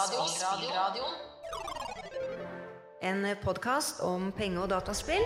Spillradioen. 0.00 1.12
En 3.00 3.36
podkast 3.44 4.00
om 4.00 4.30
penge- 4.32 4.62
og 4.62 4.70
dataspill 4.72 5.20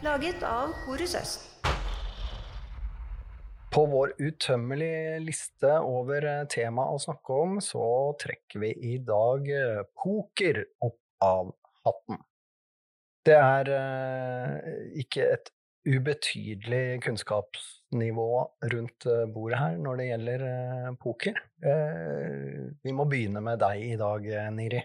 laget 0.00 0.40
av 0.48 0.72
Horus 0.86 1.12
Øst. 1.18 1.42
På 3.74 3.84
vår 3.92 4.14
utømmelige 4.22 5.18
liste 5.26 5.74
over 5.84 6.24
eh, 6.30 6.46
tema 6.48 6.86
å 6.94 6.96
snakke 7.02 7.36
om, 7.44 7.60
så 7.60 8.14
trekker 8.22 8.62
vi 8.62 8.72
i 8.94 8.96
dag 9.04 9.52
eh, 9.52 9.82
poker 10.00 10.62
opp 10.80 11.00
av 11.20 11.52
hatten. 11.84 12.24
Det 13.26 13.36
er 13.36 13.72
eh, 13.82 15.00
ikke 15.04 15.28
et 15.34 15.52
ubetydelig 15.84 17.02
kunnskapsnivå 17.94 18.50
rundt 18.72 19.06
eh, 19.06 19.26
bordet 19.26 19.58
her 19.58 19.78
når 19.78 19.96
det 19.96 20.08
gjelder 20.08 20.44
eh, 20.48 20.94
poker. 20.98 21.38
Eh, 21.62 22.74
vi 22.82 22.92
må 22.92 23.06
begynne 23.06 23.40
med 23.40 23.58
deg 23.58 23.82
i 23.82 23.96
dag, 23.96 24.26
Niri. 24.52 24.82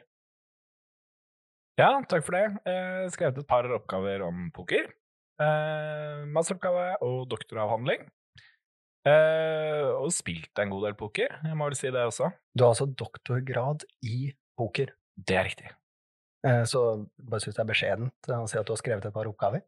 Ja, 1.80 2.02
takk 2.08 2.26
for 2.26 2.35
det. 2.35 2.59
Jeg 2.66 3.04
har 3.04 3.09
skrevet 3.09 3.38
et 3.40 3.48
par 3.48 3.63
oppgaver 3.72 4.22
om 4.27 4.49
poker. 4.52 4.90
Masteroppgave 6.27 6.98
og 7.08 7.30
doktoravhandling. 7.32 8.04
Og 9.08 10.10
spilt 10.12 10.60
en 10.60 10.73
god 10.73 10.90
del 10.90 10.98
poker, 10.99 11.38
jeg 11.48 11.55
må 11.55 11.70
vel 11.70 11.77
si 11.80 11.88
det 11.88 12.04
også. 12.04 12.34
Du 12.52 12.66
har 12.66 12.73
altså 12.73 12.90
doktorgrad 12.99 13.88
i 14.04 14.34
poker. 14.60 14.91
Det 15.16 15.38
er 15.40 15.48
riktig. 15.48 15.71
Så 16.68 16.84
bare 17.16 17.40
syns 17.46 17.55
det 17.55 17.63
er 17.63 17.71
beskjedent 17.71 18.32
å 18.35 18.44
si 18.52 18.60
at 18.60 18.68
du 18.68 18.76
har 18.76 18.84
skrevet 18.84 19.07
et 19.07 19.16
par 19.16 19.32
oppgaver. 19.32 19.63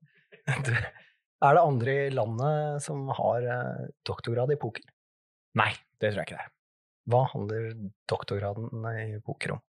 Er 1.41 1.57
det 1.57 1.65
andre 1.65 1.93
i 2.05 2.13
landet 2.13 2.83
som 2.85 3.07
har 3.17 3.45
eh, 3.49 3.89
doktorgrad 4.05 4.53
i 4.53 4.59
poker? 4.61 4.85
Nei, 5.57 5.71
det 5.99 6.11
tror 6.11 6.21
jeg 6.21 6.29
ikke 6.29 6.37
det 6.37 6.45
er. 6.45 6.53
Hva 7.11 7.25
handler 7.31 7.71
doktorgraden 8.09 8.87
i 8.91 9.19
poker 9.25 9.55
om? 9.55 9.63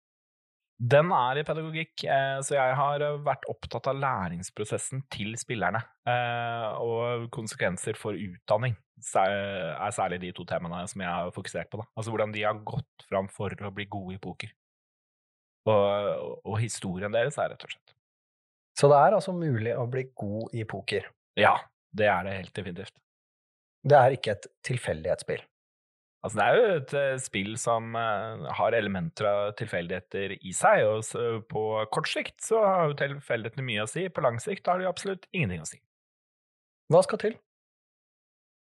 Den 0.82 1.12
er 1.14 1.38
i 1.38 1.44
pedagogikk, 1.46 2.04
eh, 2.10 2.40
så 2.42 2.56
jeg 2.56 2.78
har 2.80 3.04
eh, 3.06 3.20
vært 3.22 3.46
opptatt 3.52 3.86
av 3.92 4.00
læringsprosessen 4.02 5.04
til 5.14 5.36
spillerne. 5.38 5.84
eh, 6.10 6.80
Og 6.82 7.28
konsekvenser 7.34 8.00
for 8.00 8.18
utdanning 8.18 8.76
er 9.02 9.94
særlig 9.94 10.20
de 10.22 10.32
to 10.34 10.46
temaene 10.46 10.88
som 10.90 11.02
jeg 11.02 11.10
har 11.10 11.32
fokusert 11.34 11.70
på. 11.70 11.82
Da. 11.82 11.86
Altså 11.96 12.14
hvordan 12.14 12.34
de 12.34 12.44
har 12.46 12.60
gått 12.66 13.06
fram 13.10 13.30
for 13.30 13.54
å 13.54 13.72
bli 13.74 13.86
gode 13.86 14.18
i 14.18 14.22
poker. 14.22 14.52
Og, 15.70 16.42
og 16.46 16.60
historien 16.62 17.14
deres 17.14 17.38
er 17.38 17.54
rett 17.54 17.66
og 17.66 17.74
slett. 17.74 17.96
Så 18.78 18.90
det 18.90 18.98
er 18.98 19.18
altså 19.18 19.34
mulig 19.38 19.74
å 19.78 19.86
bli 19.90 20.08
god 20.18 20.54
i 20.58 20.66
poker. 20.66 21.10
Ja, 21.40 21.56
det 21.96 22.10
er 22.12 22.28
det 22.28 22.36
helt 22.40 22.56
definitivt. 22.58 22.96
Det 23.88 23.98
er 23.98 24.16
ikke 24.16 24.36
et 24.36 24.48
tilfeldighetsspill. 24.68 25.42
Altså, 26.22 26.38
det 26.38 26.46
er 26.46 26.58
jo 26.58 26.74
et 26.78 26.92
eh, 27.00 27.22
spill 27.22 27.54
som 27.58 27.96
eh, 27.98 28.50
har 28.60 28.76
elementer 28.78 29.26
av 29.26 29.54
tilfeldigheter 29.58 30.36
i 30.38 30.52
seg, 30.54 30.84
og 30.86 31.48
på 31.50 31.64
kort 31.94 32.10
sikt 32.12 32.44
så 32.46 32.62
har 32.62 32.92
jo 32.92 33.00
tilfeldighetene 33.00 33.66
mye 33.66 33.88
å 33.88 33.90
si, 33.90 34.06
på 34.06 34.22
lang 34.22 34.38
sikt 34.44 34.70
har 34.70 34.78
de 34.78 34.90
absolutt 34.90 35.26
ingenting 35.34 35.64
å 35.64 35.72
si. 35.72 35.82
Hva 36.94 37.02
skal 37.08 37.24
til? 37.24 37.40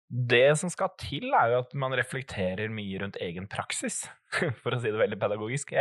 Det 0.07 0.57
som 0.59 0.71
skal 0.71 0.91
til, 0.99 1.29
er 1.35 1.53
jo 1.53 1.61
at 1.63 1.73
man 1.79 1.95
reflekterer 1.95 2.71
mye 2.71 2.99
rundt 2.99 3.19
egen 3.23 3.47
praksis, 3.51 4.03
for 4.61 4.75
å 4.75 4.81
si 4.83 4.91
det 4.91 4.99
veldig 4.99 5.19
pedagogisk. 5.19 5.71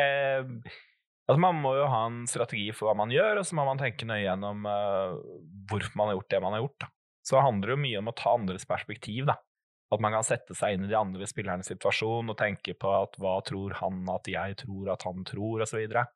Eh, 1.27 1.33
altså 1.33 1.43
man 1.43 1.59
må 1.63 1.75
jo 1.77 1.89
ha 1.91 2.05
en 2.07 2.23
strategi 2.31 2.71
for 2.73 2.89
hva 2.89 2.97
man 3.03 3.11
gjør, 3.11 3.41
og 3.41 3.47
så 3.47 3.59
må 3.59 3.67
man 3.67 3.81
tenke 3.81 4.07
nøye 4.07 4.25
gjennom 4.25 4.67
uh, 4.67 5.19
hvorfor 5.71 5.99
man 5.99 6.11
har 6.11 6.19
gjort 6.21 6.31
det 6.31 6.43
man 6.43 6.57
har 6.57 6.65
gjort. 6.65 6.79
Da. 6.81 6.91
Så 7.27 7.43
handler 7.43 7.75
jo 7.75 7.83
mye 7.83 7.99
om 7.99 8.11
å 8.11 8.17
ta 8.17 8.35
andres 8.37 8.67
perspektiv, 8.67 9.27
da. 9.27 9.37
At 9.93 10.03
man 10.03 10.15
kan 10.15 10.27
sette 10.27 10.55
seg 10.55 10.75
inn 10.75 10.87
i 10.87 10.91
de 10.91 10.99
andre 10.99 11.27
spillernes 11.31 11.69
situasjon 11.71 12.31
og 12.33 12.39
tenke 12.39 12.75
på 12.75 12.91
at 12.91 13.19
hva 13.23 13.37
tror 13.47 13.77
han 13.79 14.07
at 14.11 14.27
jeg 14.31 14.57
tror 14.65 14.91
at 14.95 15.07
han 15.07 15.27
tror, 15.27 15.63
videre. 15.71 16.09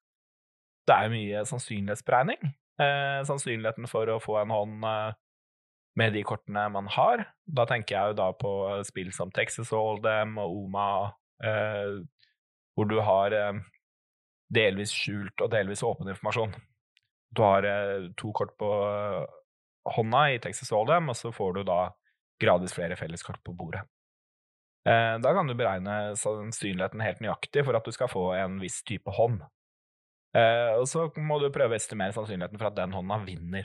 Det 0.86 0.96
er 0.96 1.06
jo 1.06 1.14
mye 1.14 1.42
sannsynlighetsberegning. 1.46 2.50
Eh, 2.82 3.20
sannsynligheten 3.28 3.86
for 3.90 4.10
å 4.10 4.18
få 4.22 4.40
en 4.40 4.54
hånd 4.54 4.86
eh, 4.88 5.12
med 6.00 6.16
de 6.16 6.24
kortene 6.26 6.64
man 6.74 6.90
har. 6.90 7.22
Da 7.46 7.66
tenker 7.70 7.94
jeg 7.94 8.10
jo 8.10 8.18
da 8.18 8.30
på 8.34 8.52
spill 8.88 9.12
som 9.14 9.30
Texas 9.34 9.70
Hold'em 9.74 10.34
og 10.42 10.56
Oma, 10.64 10.88
eh, 11.46 12.00
hvor 12.74 12.90
du 12.90 12.98
har 13.06 13.36
eh, 13.36 13.60
delvis 14.50 14.92
skjult 14.94 15.44
og 15.44 15.52
delvis 15.52 15.84
åpen 15.86 16.10
informasjon. 16.10 16.54
Du 17.30 17.42
har 17.46 17.66
eh, 17.66 18.10
to 18.18 18.32
kort 18.34 18.56
på 18.58 18.68
eh, 18.88 19.24
hånda 19.94 20.24
i 20.34 20.40
Texas 20.42 20.72
Hold'em, 20.74 21.10
og 21.12 21.18
så 21.18 21.32
får 21.34 21.58
du 21.58 21.62
da 21.68 21.80
gradvis 22.42 22.74
flere 22.74 22.98
felleskort 22.98 23.42
på 23.46 23.54
bordet. 23.54 23.84
Eh, 24.88 25.16
da 25.22 25.34
kan 25.36 25.46
du 25.46 25.54
beregne 25.54 26.16
sannsynligheten 26.18 27.04
helt 27.04 27.22
nøyaktig 27.22 27.64
for 27.66 27.78
at 27.78 27.86
du 27.86 27.94
skal 27.94 28.10
få 28.10 28.30
en 28.38 28.58
viss 28.62 28.80
type 28.86 29.18
hånd. 29.18 29.42
Og 30.30 30.84
så 30.86 31.08
må 31.18 31.40
du 31.42 31.48
prøve 31.50 31.74
å 31.74 31.80
estimere 31.80 32.14
sannsynligheten 32.14 32.58
for 32.60 32.68
at 32.68 32.76
den 32.76 32.92
hånda 32.94 33.16
vinner 33.24 33.64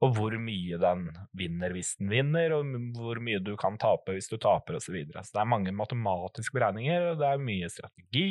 og 0.00 0.14
hvor 0.16 0.34
mye 0.40 0.78
den 0.80 1.08
vinner 1.36 1.74
hvis 1.76 1.92
den 2.00 2.08
vinner, 2.12 2.54
og 2.56 2.70
hvor 2.96 3.20
mye 3.24 3.40
du 3.44 3.52
kan 3.60 3.76
tape 3.80 4.14
hvis 4.16 4.30
du 4.32 4.38
taper, 4.40 4.78
osv. 4.78 4.86
Så, 4.88 4.94
videre. 4.96 5.24
så 5.24 5.36
det 5.36 5.42
er 5.42 5.52
mange 5.52 5.74
matematiske 5.76 6.56
beregninger, 6.56 7.10
og 7.10 7.20
det 7.20 7.28
er 7.28 7.44
mye 7.44 7.68
strategi, 7.72 8.28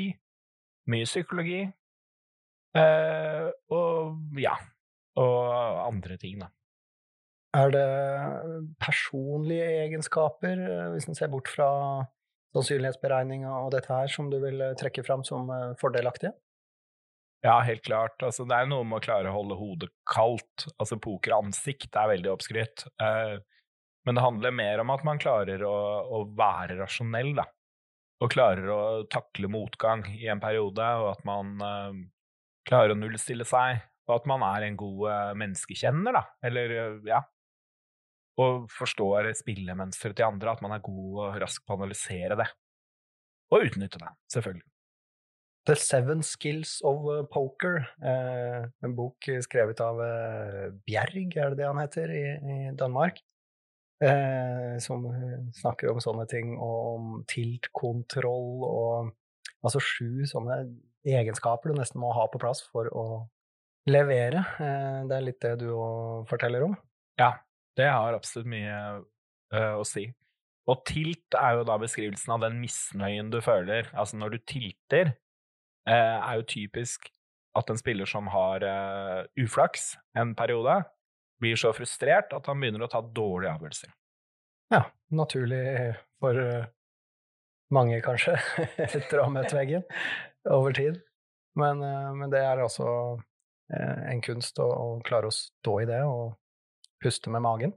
mye 0.89 1.07
psykologi, 1.07 1.63
eh, 2.77 3.49
og 3.75 4.39
ja, 4.41 4.55
og 5.19 5.83
andre 5.87 6.17
ting, 6.21 6.39
da. 6.43 6.49
Er 7.57 7.71
det 7.73 7.85
personlige 8.81 9.65
egenskaper, 9.85 10.59
eh, 10.67 10.87
hvis 10.93 11.09
en 11.09 11.17
ser 11.17 11.31
bort 11.33 11.49
fra 11.49 11.69
sannsynlighetsberegning 12.53 13.45
og 13.49 13.71
dette 13.73 13.93
her, 13.93 14.09
som 14.11 14.29
du 14.29 14.37
vil 14.41 14.61
eh, 14.61 14.75
trekke 14.77 15.03
fram 15.05 15.25
som 15.25 15.49
eh, 15.53 15.73
fordelaktige? 15.81 16.33
Ja, 17.45 17.61
helt 17.63 17.85
klart. 17.85 18.19
Altså, 18.25 18.43
det 18.49 18.57
er 18.57 18.67
noe 18.67 18.83
med 18.83 18.99
å 18.99 19.03
klare 19.05 19.31
å 19.31 19.37
holde 19.37 19.55
hodet 19.55 19.89
kaldt. 20.09 20.67
Altså, 20.75 20.99
pokeransikt 20.99 21.95
er 21.95 22.11
veldig 22.11 22.33
oppskrytt. 22.33 22.83
Eh, 23.01 23.37
men 24.07 24.17
det 24.17 24.25
handler 24.25 24.55
mer 24.55 24.83
om 24.83 24.91
at 24.91 25.05
man 25.07 25.21
klarer 25.21 25.63
å, 25.67 25.77
å 26.19 26.23
være 26.35 26.79
rasjonell, 26.81 27.31
da. 27.39 27.47
Og 28.19 28.31
klarer 28.33 28.67
å 28.67 28.79
takle 29.07 29.47
motgang 29.51 30.03
i 30.11 30.27
en 30.27 30.41
periode, 30.43 30.85
og 30.99 31.13
at 31.13 31.21
man 31.27 31.53
uh, 31.63 31.99
klarer 32.67 32.91
å 32.91 32.99
nullstille 32.99 33.47
seg. 33.47 33.79
Og 34.09 34.15
at 34.17 34.25
man 34.27 34.43
er 34.43 34.65
en 34.67 34.79
god 34.79 35.03
uh, 35.07 35.35
menneskekjenner, 35.39 36.17
da. 36.17 36.23
Eller, 36.49 36.73
uh, 36.75 36.97
ja. 37.07 37.21
Og 38.39 38.65
forstår 38.71 39.31
spillemønsteret 39.39 40.19
til 40.19 40.27
andre. 40.27 40.51
At 40.51 40.65
man 40.65 40.75
er 40.75 40.83
god 40.83 41.21
og 41.23 41.39
rask 41.45 41.63
på 41.63 41.75
å 41.75 41.79
analysere 41.79 42.35
det. 42.39 42.49
Og 43.55 43.69
utnytte 43.69 44.01
det, 44.01 44.11
selvfølgelig. 44.35 44.67
The 45.67 45.75
Seven 45.79 46.21
Skills 46.25 46.77
of 46.87 47.03
Poker, 47.29 47.83
en 48.01 48.93
bok 48.97 49.27
skrevet 49.43 49.81
av 49.83 49.99
Bjerg, 50.87 51.35
er 51.35 51.51
det 51.51 51.59
det 51.59 51.67
han 51.67 51.81
heter, 51.81 52.13
i, 52.15 52.23
i 52.39 52.71
Danmark, 52.79 53.19
eh, 54.03 54.77
som 54.83 55.05
eh, 55.09 55.39
snakker 55.59 55.91
om 55.91 56.01
sånne 56.03 56.25
ting, 56.31 56.55
og 56.57 56.77
om 56.93 57.09
tilt-kontroll 57.29 58.63
og 58.67 59.11
altså 59.59 59.81
sju 59.83 60.25
sånne 60.29 60.61
egenskaper 61.07 61.71
du 61.71 61.79
nesten 61.79 62.01
må 62.01 62.11
ha 62.15 62.25
på 62.31 62.41
plass 62.41 62.63
for 62.71 62.89
å 62.95 63.05
levere. 63.89 64.43
Eh, 64.59 65.01
det 65.09 65.17
er 65.17 65.25
litt 65.25 65.41
det 65.43 65.55
du 65.63 65.69
òg 65.73 66.29
forteller 66.29 66.67
om. 66.69 66.75
Ja, 67.19 67.33
det 67.79 67.89
har 67.91 68.15
absolutt 68.15 68.49
mye 68.51 68.79
øh, 68.99 69.75
å 69.79 69.85
si. 69.87 70.07
Og 70.69 70.83
tilt 70.85 71.35
er 71.37 71.57
jo 71.57 71.65
da 71.67 71.79
beskrivelsen 71.81 72.35
av 72.35 72.43
den 72.45 72.59
misnøyen 72.61 73.31
du 73.33 73.39
føler. 73.41 73.89
Altså 73.97 74.19
når 74.19 74.35
du 74.35 74.43
tilter, 74.51 75.15
eh, 75.89 76.17
er 76.19 76.39
jo 76.39 76.49
typisk 76.51 77.09
at 77.57 77.71
en 77.71 77.79
spiller 77.79 78.05
som 78.05 78.27
har 78.29 78.63
uh, 78.63 79.23
uflaks 79.41 79.95
en 80.19 80.35
periode, 80.37 80.75
blir 81.41 81.59
så 81.59 81.71
frustrert 81.75 82.33
at 82.35 82.49
han 82.49 82.59
begynner 82.59 82.85
å 82.85 82.91
ta 82.91 83.01
dårlige 83.01 83.53
avgjørelser. 83.57 83.93
Ja, 84.73 84.83
naturlig 85.15 85.63
for 86.21 86.39
eh, 86.39 86.67
mange, 87.73 88.01
kanskje, 88.05 88.35
etter 88.85 89.21
å 89.21 89.29
ha 89.29 89.33
møtt 89.33 89.55
veggen 89.55 89.85
over 90.49 90.75
tid. 90.77 90.99
Men, 91.59 91.81
eh, 91.85 92.11
men 92.17 92.33
det 92.33 92.43
er 92.45 92.63
altså 92.63 92.89
en 93.69 94.21
kunst 94.25 94.57
å, 94.57 94.65
å 94.65 94.85
klare 95.05 95.29
å 95.29 95.33
stå 95.33 95.75
i 95.83 95.85
det 95.85 95.99
og 96.01 96.31
puste 97.03 97.29
med 97.29 97.43
magen. 97.45 97.75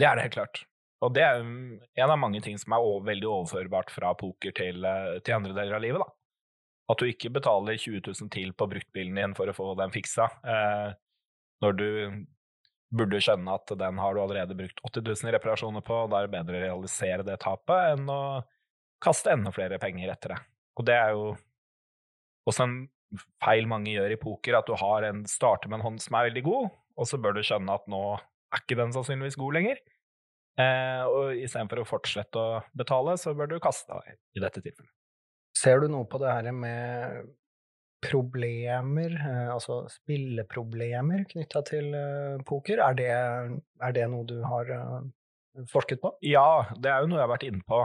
Det 0.00 0.06
er 0.08 0.16
det 0.16 0.24
helt 0.24 0.36
klart. 0.38 0.62
Og 1.04 1.12
det 1.12 1.24
er 1.26 1.42
en 1.42 2.10
av 2.14 2.18
mange 2.20 2.40
ting 2.40 2.56
som 2.56 2.72
er 2.72 2.84
over, 2.86 3.04
veldig 3.10 3.28
overførbart 3.28 3.90
fra 3.92 4.14
poker 4.16 4.54
til, 4.56 4.86
til 5.20 5.36
andre 5.36 5.52
deler 5.52 5.76
av 5.76 5.84
livet. 5.84 6.00
da. 6.00 6.08
At 6.92 7.00
du 7.00 7.08
ikke 7.08 7.32
betaler 7.32 7.78
20 7.78 8.02
000 8.06 8.30
til 8.32 8.52
på 8.58 8.68
bruktbilen 8.70 9.18
din 9.18 9.34
for 9.38 9.50
å 9.50 9.56
få 9.56 9.72
den 9.78 9.92
fiksa, 9.94 10.28
eh, 10.42 10.94
når 11.62 11.76
du 11.78 11.88
burde 12.92 13.20
skjønne 13.24 13.56
at 13.56 13.72
den 13.80 14.00
har 14.02 14.14
du 14.14 14.20
allerede 14.22 14.56
brukt 14.56 14.82
80 14.84 15.06
000 15.24 15.30
i 15.30 15.34
reparasjoner 15.36 15.84
på, 15.86 15.96
og 16.04 16.12
da 16.12 16.20
er 16.20 16.28
det 16.28 16.34
bedre 16.34 16.58
å 16.58 16.64
realisere 16.66 17.26
det 17.26 17.38
tapet 17.42 17.94
enn 17.94 18.10
å 18.12 18.22
kaste 19.02 19.32
enda 19.32 19.52
flere 19.54 19.80
penger 19.82 20.12
etter 20.12 20.34
det. 20.34 20.40
Og 20.78 20.86
det 20.88 20.98
er 20.98 21.14
jo 21.16 21.30
også 22.48 22.66
en 22.66 22.76
feil 23.42 23.68
mange 23.70 23.92
gjør 23.92 24.14
i 24.14 24.20
poker, 24.20 24.56
at 24.58 24.68
du 24.68 24.76
har 24.78 25.06
en, 25.08 25.24
starter 25.28 25.70
med 25.70 25.80
en 25.80 25.88
hånd 25.88 26.04
som 26.04 26.16
er 26.18 26.28
veldig 26.30 26.44
god, 26.46 26.70
og 27.00 27.08
så 27.08 27.18
bør 27.20 27.36
du 27.36 27.42
skjønne 27.46 27.80
at 27.80 27.88
nå 27.90 28.02
er 28.16 28.62
ikke 28.62 28.78
den 28.78 28.94
sannsynligvis 28.94 29.38
god 29.40 29.58
lenger. 29.58 29.82
Eh, 30.60 31.02
og 31.08 31.38
istedenfor 31.40 31.80
å 31.80 31.88
fortsette 31.88 32.40
å 32.40 32.60
betale, 32.76 33.16
så 33.20 33.32
bør 33.36 33.54
du 33.54 33.60
kaste 33.62 33.96
i 34.36 34.42
dette 34.42 34.60
tilfellet. 34.60 34.92
Ser 35.56 35.80
du 35.80 35.88
noe 35.92 36.08
på 36.08 36.20
det 36.20 36.32
her 36.32 36.52
med 36.56 37.30
problemer, 38.02 39.14
eh, 39.14 39.48
altså 39.52 39.82
spilleproblemer 39.90 41.24
knytta 41.30 41.62
til 41.68 41.90
eh, 41.94 42.38
poker? 42.46 42.82
Er 42.82 42.98
det, 42.98 43.10
er 43.12 43.96
det 43.96 44.06
noe 44.10 44.26
du 44.28 44.38
har 44.46 44.70
eh, 44.74 45.64
forsket 45.70 46.02
på? 46.02 46.14
Ja, 46.26 46.64
det 46.74 46.90
er 46.90 47.02
jo 47.02 47.10
noe 47.12 47.20
jeg 47.20 47.26
har 47.26 47.34
vært 47.34 47.48
inne 47.48 47.66
på. 47.68 47.80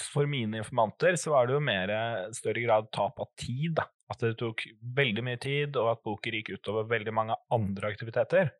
For 0.00 0.30
mine 0.30 0.62
informanter 0.62 1.18
så 1.20 1.34
var 1.36 1.46
det 1.46 1.58
jo 1.58 1.64
mer 1.64 1.92
større 2.36 2.64
grad 2.64 2.88
tap 2.96 3.20
av 3.22 3.30
tid. 3.38 3.82
At 4.10 4.22
det 4.22 4.36
tok 4.40 4.62
veldig 4.96 5.24
mye 5.26 5.40
tid, 5.42 5.76
og 5.76 5.90
at 5.90 6.04
poker 6.06 6.38
gikk 6.38 6.54
utover 6.56 6.86
veldig 6.88 7.12
mange 7.14 7.36
andre 7.52 7.90
aktiviteter. 7.92 8.54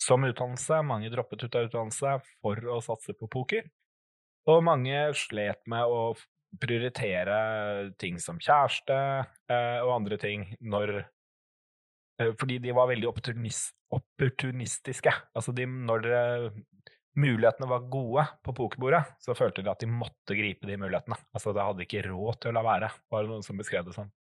Som 0.00 0.26
utdannelse. 0.28 0.82
Mange 0.86 1.10
droppet 1.10 1.42
ut 1.42 1.58
av 1.58 1.66
utdannelse 1.66 2.14
for 2.44 2.70
å 2.76 2.78
satse 2.84 3.16
på 3.16 3.28
poker. 3.32 3.66
Og 4.46 4.62
mange 4.62 5.08
slet 5.18 5.64
med 5.66 5.90
å 5.90 6.12
prioritere 6.62 7.38
ting 8.00 8.20
som 8.22 8.40
kjæreste 8.42 8.96
eh, 9.52 9.80
og 9.82 9.94
andre 10.00 10.18
ting 10.20 10.48
når 10.60 10.98
eh, 11.00 12.32
Fordi 12.40 12.58
de 12.64 12.74
var 12.76 12.90
veldig 12.92 13.10
opportunis 13.10 13.68
opportunistiske. 13.94 15.12
Altså 15.36 15.52
de, 15.54 15.62
når 15.66 16.00
det, 16.02 16.22
mulighetene 17.16 17.68
var 17.70 17.88
gode 17.90 18.24
på 18.44 18.54
pokerbordet, 18.56 19.02
så 19.22 19.34
følte 19.36 19.64
de 19.64 19.72
at 19.72 19.80
de 19.82 19.88
måtte 19.88 20.36
gripe 20.36 20.68
de 20.68 20.76
mulighetene. 20.80 21.16
Altså 21.32 21.54
de 21.56 21.64
hadde 21.64 21.86
ikke 21.86 22.04
råd 22.08 22.40
til 22.42 22.52
å 22.52 22.56
la 22.58 22.64
være, 22.66 22.90
var 23.12 23.24
det 23.24 23.32
noen 23.32 23.46
som 23.46 23.60
beskrev 23.60 23.86
det 23.86 23.96
sånn. 23.96 24.12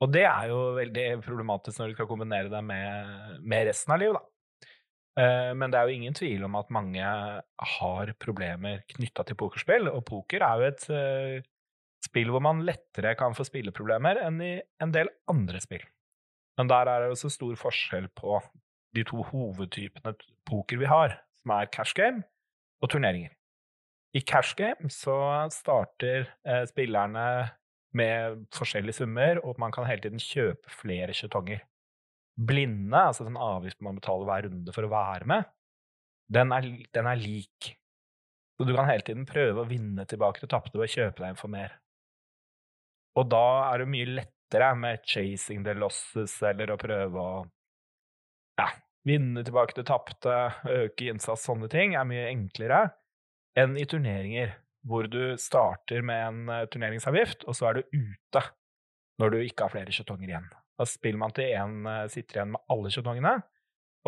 Og 0.00 0.12
det 0.14 0.24
er 0.24 0.48
jo 0.48 0.60
veldig 0.78 1.06
problematisk 1.26 1.80
når 1.80 1.90
du 1.90 1.98
skal 1.98 2.08
kombinere 2.08 2.50
det 2.52 2.60
med, 2.64 3.40
med 3.44 3.68
resten 3.68 3.94
av 3.94 4.00
livet, 4.00 4.16
da. 4.16 4.29
Eh, 5.18 5.52
Men 5.54 5.70
det 5.70 5.78
er 5.78 5.88
jo 5.88 5.96
ingen 5.98 6.14
tvil 6.14 6.44
om 6.46 6.58
at 6.60 6.70
mange 6.70 7.02
har 7.76 8.12
problemer 8.22 8.84
knytta 8.94 9.24
til 9.26 9.36
pokerspill, 9.36 9.88
og 9.90 10.04
poker 10.06 10.44
er 10.46 10.60
jo 10.60 10.68
et 10.70 10.84
eh, 10.94 11.48
spill 12.04 12.30
hvor 12.32 12.42
man 12.44 12.62
lettere 12.64 13.16
kan 13.18 13.34
få 13.36 13.44
spilleproblemer 13.48 14.22
enn 14.24 14.40
i 14.40 14.54
en 14.80 14.94
del 14.94 15.10
andre 15.28 15.60
spill. 15.60 15.82
Men 16.58 16.70
der 16.70 16.88
er 16.88 17.02
det 17.02 17.14
også 17.14 17.30
stor 17.32 17.56
forskjell 17.56 18.08
på 18.16 18.40
de 18.96 19.04
to 19.06 19.22
hovedtypene 19.22 20.14
poker 20.48 20.80
vi 20.80 20.88
har, 20.90 21.20
som 21.42 21.54
er 21.54 21.70
cash 21.72 21.94
game 21.96 22.24
og 22.82 22.90
turneringer. 22.90 23.32
I 24.14 24.20
cash 24.26 24.56
game 24.58 24.90
så 24.90 25.16
starter 25.54 26.26
eh, 26.44 26.64
spillerne 26.66 27.50
med 27.94 28.46
forskjellige 28.54 29.00
summer, 29.00 29.38
og 29.42 29.58
man 29.58 29.72
kan 29.74 29.86
hele 29.86 30.02
tiden 30.02 30.22
kjøpe 30.22 30.70
flere 30.70 31.14
skjetonger 31.14 31.62
blinde, 32.36 32.96
altså 32.96 33.26
den 33.26 33.38
avgiften 33.40 33.86
man 33.86 33.98
betaler 33.98 34.28
hver 34.28 34.46
runde 34.48 34.74
for 34.74 34.86
å 34.86 34.92
være 34.92 35.28
med, 35.28 35.48
den 36.30 36.54
er, 36.54 36.68
den 36.94 37.08
er, 37.10 37.20
lik. 37.20 37.72
Så 38.56 38.66
du 38.68 38.74
kan 38.76 38.88
hele 38.90 39.04
tiden 39.06 39.26
prøve 39.28 39.62
å 39.62 39.68
vinne 39.68 40.06
tilbake 40.08 40.42
til 40.42 40.50
tapte 40.52 40.78
ved 40.78 40.86
å 40.86 40.92
kjøpe 40.94 41.22
deg 41.22 41.32
inn 41.32 41.40
for 41.40 41.52
mer. 41.52 41.74
Og 43.18 43.26
da 43.32 43.46
er 43.70 43.82
det 43.82 43.90
mye 43.90 44.12
lettere 44.20 44.70
med 44.78 45.02
chasing 45.08 45.64
the 45.66 45.74
losses, 45.74 46.36
eller 46.46 46.74
å 46.74 46.78
prøve 46.80 47.24
å 47.24 47.34
ja, 48.60 48.68
vinne 49.08 49.42
tilbake 49.46 49.74
til 49.76 49.88
tapte, 49.88 50.38
øke 50.70 51.10
innsats, 51.10 51.48
sånne 51.48 51.70
ting, 51.72 51.96
er 51.98 52.06
mye 52.08 52.28
enklere 52.30 52.84
enn 53.58 53.74
i 53.80 53.86
turneringer, 53.88 54.54
hvor 54.86 55.08
du 55.10 55.34
starter 55.40 56.04
med 56.06 56.22
en 56.24 56.40
uh, 56.48 56.64
turneringsavgift, 56.70 57.44
og 57.50 57.56
så 57.56 57.70
er 57.70 57.80
du 57.80 57.96
ute 57.96 58.44
når 59.20 59.34
du 59.34 59.42
ikke 59.42 59.66
har 59.66 59.74
flere 59.74 59.92
skjetonger 59.92 60.30
igjen. 60.30 60.46
Da 60.80 60.86
spiller 60.88 61.20
man 61.20 61.32
til 61.36 61.50
én 61.52 61.82
uh, 61.84 62.06
sitter 62.08 62.38
igjen 62.38 62.54
med 62.54 62.62
alle 62.72 62.90
skjetongene, 62.92 63.34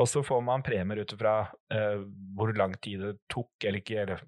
og 0.00 0.06
så 0.08 0.22
får 0.24 0.40
man 0.46 0.64
premier 0.64 1.02
ut 1.02 1.12
ifra 1.12 1.34
uh, 1.44 2.04
hvor 2.32 2.52
lang 2.56 2.78
tid 2.80 3.02
det 3.04 3.16
tok, 3.32 3.52
eller 3.60 3.82
ikke, 3.82 3.98
eller 4.06 4.22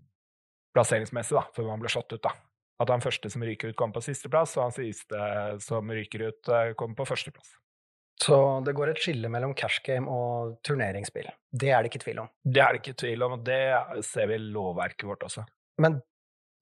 plasseringsmessig, 0.76 1.38
da, 1.38 1.46
før 1.56 1.70
man 1.70 1.81
ble 1.81 1.93
slått 1.93 2.12
ut, 2.12 2.20
da. 2.26 2.35
At 2.82 2.91
han 2.91 3.00
første 3.00 3.31
som 3.32 3.44
ryker 3.46 3.70
ut, 3.70 3.76
kommer 3.79 3.96
på 3.96 4.05
sisteplass, 4.05 4.58
og 4.58 4.67
han 4.67 4.75
siste 4.76 5.29
som 5.62 5.93
ryker 5.94 6.26
ut, 6.26 6.50
kommer 6.76 6.99
på 6.99 7.06
førsteplass. 7.06 7.55
Så 8.20 8.37
det 8.67 8.75
går 8.76 8.91
et 8.93 9.00
skille 9.02 9.31
mellom 9.31 9.55
cash 9.58 9.81
game 9.87 10.11
og 10.11 10.56
turneringsspill. 10.67 11.31
Det 11.50 11.70
er 11.70 11.82
det 11.82 11.93
ikke 11.93 12.02
tvil 12.02 12.20
om. 12.25 12.29
Det 12.43 12.62
er 12.62 12.75
det 12.75 12.82
ikke 12.82 12.99
tvil 13.05 13.25
om, 13.26 13.37
og 13.38 13.46
det 13.46 13.62
ser 14.06 14.29
vi 14.31 14.37
i 14.37 14.43
lovverket 14.43 15.06
vårt 15.08 15.25
også. 15.26 15.46
Men 15.82 16.00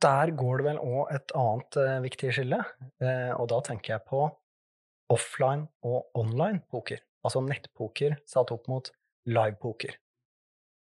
der 0.05 0.32
går 0.37 0.61
det 0.61 0.69
vel 0.69 0.81
òg 0.84 1.17
et 1.17 1.34
annet 1.38 1.81
viktig 2.05 2.37
skille, 2.37 2.61
og 3.00 3.44
da 3.52 3.61
tenker 3.69 3.96
jeg 3.96 4.05
på 4.08 4.29
offline 5.12 5.66
og 5.86 6.12
online 6.18 6.62
poker. 6.72 7.02
Altså 7.22 7.42
nettpoker 7.44 8.16
satt 8.28 8.52
opp 8.54 8.68
mot 8.70 8.90
livepoker. 9.30 9.98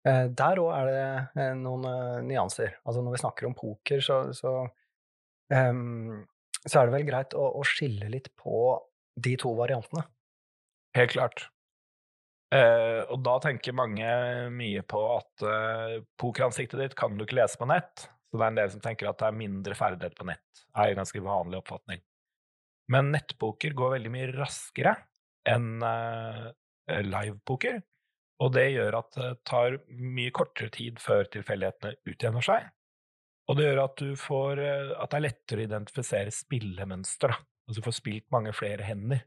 Uh, 0.07 0.27
der 0.33 0.61
òg 0.63 0.71
er 0.79 0.91
det 0.91 1.49
noen 1.61 1.85
nyanser. 2.29 2.79
Altså 2.85 3.05
når 3.05 3.17
vi 3.17 3.23
snakker 3.25 3.51
om 3.51 3.57
poker, 3.59 4.01
så, 4.05 4.23
så, 4.37 4.55
um, 5.53 6.23
så 6.63 6.81
er 6.81 6.89
det 6.89 6.97
vel 6.97 7.09
greit 7.11 7.37
å, 7.37 7.51
å 7.61 7.67
skille 7.69 8.09
litt 8.13 8.33
på 8.41 8.79
de 9.21 9.37
to 9.41 9.53
variantene. 9.59 10.07
Helt 10.97 11.13
klart. 11.13 11.45
Uh, 12.51 13.07
og 13.13 13.21
da 13.23 13.37
tenker 13.45 13.77
mange 13.79 14.07
mye 14.51 14.83
på 14.83 15.01
at 15.15 15.45
uh, 15.47 16.01
pokeransiktet 16.19 16.81
ditt 16.81 16.97
kan 16.99 17.15
du 17.15 17.23
ikke 17.23 17.39
lese 17.39 17.61
på 17.61 17.69
nett. 17.71 18.09
Så 18.31 18.39
det 18.39 18.47
er 18.47 18.53
en 18.53 18.59
del 18.59 18.73
som 18.73 18.83
tenker 18.83 19.11
at 19.11 19.19
det 19.21 19.29
er 19.29 19.39
mindre 19.39 19.77
ferdighet 19.79 20.17
på 20.19 20.27
nett. 20.27 20.43
Det 20.59 20.75
er 20.75 20.93
en 20.93 21.01
ganske 21.03 21.23
vanlig 21.23 21.61
oppfatning. 21.61 22.03
Men 22.91 23.13
nettpoker 23.15 23.77
går 23.79 23.97
veldig 23.99 24.13
mye 24.13 24.33
raskere 24.35 24.97
enn 25.49 25.85
uh, 25.85 26.51
livepoker. 27.07 27.81
Og 28.41 28.53
det 28.57 28.71
gjør 28.73 28.97
at 29.03 29.17
det 29.19 29.31
tar 29.49 29.77
mye 30.01 30.33
kortere 30.35 30.73
tid 30.73 31.01
før 31.03 31.29
tilfeldighetene 31.33 31.99
utjevner 32.09 32.45
seg. 32.45 32.71
Og 33.51 33.59
det 33.59 33.67
gjør 33.67 33.83
at, 33.85 34.03
får, 34.17 34.63
at 35.03 35.13
det 35.13 35.19
er 35.19 35.25
lettere 35.27 35.63
å 35.63 35.69
identifisere 35.69 36.33
spillemønster. 36.35 37.35
Altså 37.69 37.83
du 37.83 37.87
får 37.87 37.97
spilt 37.99 38.27
mange 38.33 38.55
flere 38.57 38.87
hender 38.87 39.25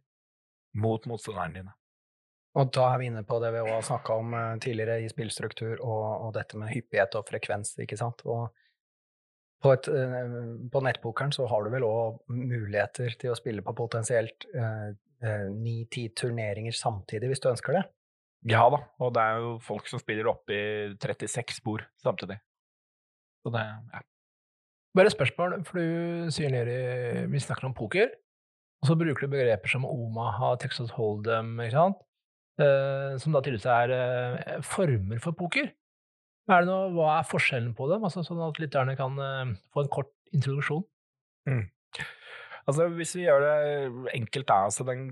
mot 0.80 1.06
motstanderne 1.10 1.60
dine. 1.60 1.75
Og 2.57 2.69
da 2.74 2.88
er 2.94 3.00
vi 3.01 3.10
inne 3.10 3.24
på 3.25 3.39
det 3.42 3.50
vi 3.56 3.62
også 3.63 3.75
har 3.75 3.86
snakka 3.88 4.18
om 4.21 4.33
tidligere 4.62 5.00
i 5.01 5.10
spillstruktur, 5.10 5.77
og, 5.80 6.04
og, 6.27 6.33
dette 6.36 6.60
med 6.62 6.69
hyppighet 6.74 7.15
og 7.18 7.25
frekvens, 7.30 7.74
ikke 7.81 7.98
sant. 7.98 8.21
Og 8.30 8.51
på, 9.63 9.74
et, 9.74 9.88
på 10.71 10.81
nettpokeren 10.83 11.33
så 11.36 11.48
har 11.50 11.63
du 11.63 11.71
vel 11.74 11.86
òg 11.88 12.21
muligheter 12.30 13.15
til 13.19 13.31
å 13.31 13.38
spille 13.39 13.63
på 13.65 13.75
potensielt 13.77 14.48
ni-ti 15.54 16.07
eh, 16.10 16.15
turneringer 16.19 16.75
samtidig, 16.75 17.31
hvis 17.31 17.44
du 17.44 17.51
ønsker 17.54 17.80
det. 17.80 17.83
Ja 18.51 18.65
da, 18.71 18.81
og 19.00 19.13
det 19.15 19.24
er 19.24 19.38
jo 19.39 19.54
folk 19.63 19.88
som 19.88 20.01
spiller 20.01 20.27
oppi 20.33 20.57
i 20.57 20.89
36 21.00 21.62
spor 21.62 21.86
samtidig. 22.04 22.42
Så 23.43 23.53
det, 23.55 23.63
ja. 23.93 24.01
Bare 24.93 25.10
et 25.10 25.15
spørsmål, 25.15 25.62
for 25.65 25.79
du 25.79 26.32
sier 26.32 26.51
nede 26.53 27.25
Vi 27.32 27.39
snakker 27.41 27.65
om 27.65 27.74
poker. 27.74 28.12
Og 28.84 28.89
så 28.89 28.98
bruker 29.00 29.25
du 29.25 29.32
begreper 29.32 29.72
som 29.72 29.88
Omaha, 29.88 30.58
Texas 30.60 30.91
Hold'em, 30.91 31.55
ikke 31.63 31.77
sant? 31.77 32.01
Eh, 32.60 33.15
som 33.17 33.34
da 33.34 33.39
tydeligvis 33.41 33.70
er 33.72 33.93
eh, 33.96 34.60
former 34.67 35.22
for 35.24 35.36
poker. 35.39 35.72
Er 36.51 36.65
noe, 36.67 36.89
hva 36.91 37.19
er 37.19 37.27
forskjellen 37.29 37.71
på 37.77 37.88
dem, 37.91 38.03
altså, 38.03 38.23
sånn 38.25 38.41
at 38.43 38.59
lytterne 38.59 38.97
kan 39.00 39.15
uh, 39.19 39.53
få 39.71 39.85
en 39.85 39.91
kort 39.93 40.12
introduksjon? 40.35 40.83
Mm. 41.47 41.65
Altså, 42.67 42.88
hvis 42.97 43.15
vi 43.15 43.25
gjør 43.27 43.43
det 43.43 44.13
enkelt, 44.15 44.47
da 44.47 44.62
altså 44.67 44.85
den, 44.88 45.09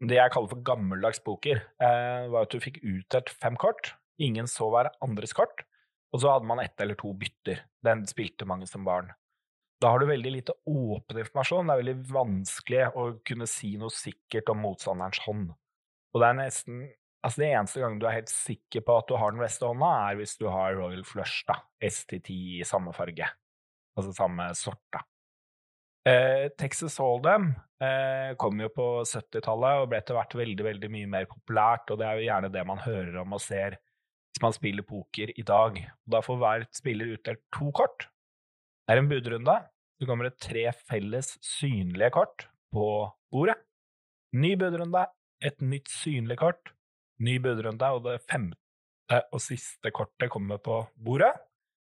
Det 0.00 0.16
jeg 0.16 0.32
kaller 0.32 0.48
for 0.48 0.64
gammeldags 0.64 1.20
poker, 1.20 1.58
eh, 1.84 2.28
var 2.32 2.46
at 2.46 2.54
du 2.54 2.60
fikk 2.60 2.78
utdelt 2.80 3.28
fem 3.28 3.56
kort. 3.60 3.92
Ingen 4.16 4.46
så 4.48 4.70
hver 4.72 4.88
andres 5.04 5.34
kort. 5.36 5.66
Og 6.14 6.22
så 6.22 6.32
hadde 6.32 6.48
man 6.48 6.62
ett 6.62 6.80
eller 6.80 6.96
to 6.96 7.12
bytter. 7.12 7.60
Den 7.84 8.06
spilte 8.08 8.48
mange 8.48 8.64
som 8.66 8.84
barn. 8.84 9.10
Da 9.80 9.92
har 9.92 10.00
du 10.00 10.08
veldig 10.08 10.32
lite 10.32 10.56
åpen 10.68 11.20
informasjon. 11.20 11.68
Det 11.68 11.74
er 11.74 11.82
veldig 11.82 12.14
vanskelig 12.14 12.86
å 12.96 13.04
kunne 13.28 13.48
si 13.48 13.74
noe 13.80 13.92
sikkert 13.92 14.48
om 14.52 14.64
motstanderens 14.64 15.20
hånd. 15.26 15.52
Og 16.14 16.20
det 16.20 16.30
er 16.30 16.40
nesten 16.40 16.82
Altså, 17.20 17.42
det 17.42 17.50
eneste 17.52 17.82
gangen 17.82 18.00
du 18.00 18.06
er 18.08 18.16
helt 18.16 18.32
sikker 18.32 18.84
på 18.86 18.96
at 18.96 19.08
du 19.10 19.16
har 19.20 19.34
den 19.34 19.42
beste 19.42 19.68
hånda, 19.68 19.90
er 20.08 20.20
hvis 20.20 20.38
du 20.40 20.46
har 20.48 20.76
Royal 20.78 21.04
Flush, 21.04 21.44
da. 21.48 21.58
ST10 21.84 22.36
i 22.60 22.66
samme 22.68 22.94
farge. 22.96 23.28
Altså 23.98 24.14
samme 24.16 24.46
sort, 24.56 24.82
da. 24.94 25.02
Eh, 26.08 26.46
Texas 26.56 26.96
Hold'em 26.96 27.50
eh, 27.84 28.32
kom 28.40 28.60
jo 28.62 28.70
på 28.72 28.86
70-tallet 29.04 29.82
og 29.82 29.90
ble 29.90 29.98
etter 30.00 30.16
hvert 30.16 30.36
veldig, 30.38 30.64
veldig 30.64 30.90
mye 30.94 31.10
mer 31.12 31.28
populært, 31.28 31.92
og 31.92 32.00
det 32.00 32.06
er 32.08 32.16
jo 32.16 32.28
gjerne 32.30 32.52
det 32.54 32.64
man 32.70 32.80
hører 32.86 33.20
om 33.20 33.36
og 33.36 33.42
ser 33.44 33.76
hvis 34.30 34.40
man 34.44 34.56
spiller 34.56 34.86
poker 34.86 35.34
i 35.36 35.44
dag. 35.44 35.76
Da 36.08 36.22
får 36.24 36.40
hver 36.40 36.66
spiller 36.72 37.12
utdelt 37.18 37.42
to 37.52 37.68
kort. 37.76 38.06
Det 38.86 38.96
er 38.96 39.02
en 39.02 39.10
budrunde. 39.10 39.58
Så 40.00 40.06
kommer 40.08 40.30
det 40.30 40.40
tre 40.40 40.62
felles 40.88 41.34
synlige 41.44 42.14
kort 42.14 42.46
på 42.72 42.86
bordet. 43.34 43.58
Ny 44.32 44.54
budrunde, 44.56 45.02
et 45.44 45.60
nytt 45.60 45.90
synlig 45.92 46.38
kort, 46.40 46.70
ny 47.20 47.36
budrunde, 47.42 47.92
og 47.92 48.04
det 48.06 48.20
femte 48.24 49.20
og 49.34 49.40
siste 49.42 49.90
kortet 49.94 50.30
kommer 50.30 50.60
på 50.62 50.80
bordet, 50.94 51.32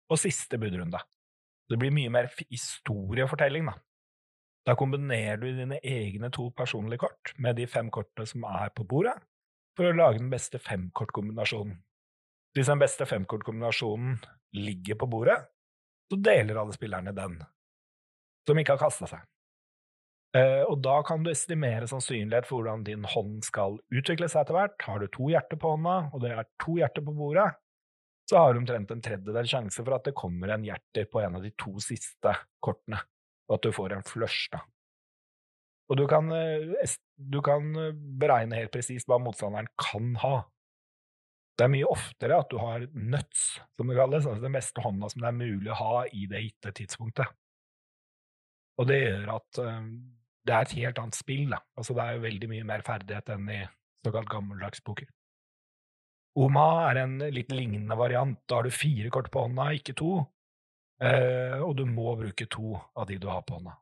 og 0.09 0.19
siste 0.19 0.57
budrunde. 0.61 0.99
Det 1.69 1.79
blir 1.79 1.93
mye 1.93 2.11
mer 2.11 2.29
historiefortelling, 2.49 3.69
da. 3.69 3.77
Da 4.63 4.75
kombinerer 4.79 5.41
du 5.41 5.49
dine 5.51 5.79
egne 5.83 6.29
to 6.31 6.47
personlige 6.55 7.03
kort 7.03 7.33
med 7.37 7.57
de 7.59 7.67
fem 7.67 7.89
kortene 7.91 8.27
som 8.29 8.45
er 8.47 8.71
på 8.75 8.85
bordet, 8.87 9.15
for 9.75 9.89
å 9.89 9.95
lage 9.95 10.21
den 10.21 10.31
beste 10.31 10.59
femkortkombinasjonen. 10.61 11.75
Hvis 12.53 12.69
den 12.69 12.81
beste 12.81 13.07
femkortkombinasjonen 13.09 14.19
ligger 14.53 14.99
på 15.01 15.09
bordet, 15.09 15.39
så 16.11 16.19
deler 16.21 16.59
alle 16.61 16.75
spillerne 16.75 17.15
den, 17.17 17.39
som 18.47 18.59
ikke 18.59 18.75
har 18.75 18.83
kasta 18.85 19.09
seg. 19.09 19.23
Eh, 20.33 20.63
og 20.65 20.79
da 20.81 20.95
kan 21.05 21.21
du 21.21 21.29
estimere 21.29 21.85
sannsynlighet 21.89 22.47
for 22.49 22.63
hvordan 22.63 22.85
din 22.87 23.03
hånd 23.05 23.43
skal 23.45 23.77
utvikle 23.93 24.29
seg 24.31 24.41
etter 24.41 24.57
hvert. 24.57 24.77
Har 24.81 25.01
du 25.03 25.09
to 25.13 25.29
hjerter 25.29 25.59
på 25.61 25.75
hånda, 25.75 25.97
og 26.09 26.23
det 26.23 26.31
er 26.33 26.47
to 26.63 26.77
hjerter 26.79 27.05
på 27.05 27.13
bordet, 27.17 27.51
så 28.29 28.39
har 28.39 28.53
du 28.53 28.63
omtrent 28.63 28.91
en 28.91 29.03
tredjedel 29.03 29.49
sjanse 29.49 29.83
for 29.83 29.93
at 29.93 30.07
det 30.07 30.15
kommer 30.17 30.55
en 30.55 30.65
hjerter 30.65 31.05
på 31.11 31.21
en 31.21 31.37
av 31.37 31.43
de 31.45 31.51
to 31.59 31.75
siste 31.83 32.33
kortene, 32.63 32.97
og 33.49 33.59
at 33.59 33.67
du 33.67 33.75
får 33.75 33.93
en 33.93 34.07
flush, 34.07 34.47
da. 34.55 34.63
Og 35.91 35.99
du 35.99 36.07
kan, 36.09 36.31
eh, 36.33 36.95
du 37.19 37.41
kan 37.45 37.69
eh, 37.77 37.93
beregne 37.93 38.57
helt 38.57 38.73
presist 38.73 39.11
hva 39.11 39.19
motstanderen 39.21 39.69
kan 39.77 40.15
ha. 40.23 40.33
Det 41.59 41.67
er 41.67 41.73
mye 41.75 41.91
oftere 41.93 42.39
at 42.41 42.49
du 42.49 42.57
har 42.57 42.87
nuts, 42.95 43.59
som 43.77 43.91
det 43.91 43.99
kalles, 43.99 44.25
altså 44.25 44.41
den 44.41 44.57
beste 44.57 44.81
hånda 44.81 45.11
som 45.11 45.21
det 45.21 45.29
er 45.29 45.37
mulig 45.37 45.69
å 45.69 45.77
ha 45.77 46.03
i 46.09 46.25
det 46.31 46.41
gitte 46.47 46.73
tidspunktet. 46.79 47.29
Og 48.81 48.89
det 48.89 49.03
gjør 49.03 49.35
at 49.35 49.61
det 50.47 50.53
er 50.53 50.65
et 50.65 50.77
helt 50.79 50.99
annet 50.99 51.17
spill, 51.17 51.49
da. 51.53 51.61
Altså 51.79 51.95
det 51.95 52.05
er 52.05 52.17
jo 52.17 52.25
veldig 52.25 52.49
mye 52.51 52.67
mer 52.67 52.85
ferdighet 52.85 53.29
enn 53.35 53.51
i 53.51 53.59
såkalt 54.03 54.31
gammeldags 54.31 54.83
poker. 54.83 55.07
Oma 56.39 56.89
er 56.89 57.03
en 57.03 57.19
litt 57.33 57.51
lignende 57.53 57.95
variant. 57.97 58.39
Da 58.49 58.59
har 58.59 58.67
du 58.67 58.73
fire 58.73 59.11
kort 59.13 59.29
på 59.31 59.45
hånda, 59.45 59.69
ikke 59.77 59.95
to. 59.97 60.17
Eh, 61.03 61.59
og 61.61 61.75
du 61.77 61.85
må 61.89 62.15
bruke 62.19 62.47
to 62.49 62.73
av 62.97 63.07
de 63.09 63.19
du 63.21 63.29
har 63.29 63.43
på 63.45 63.59
hånda. 63.59 63.75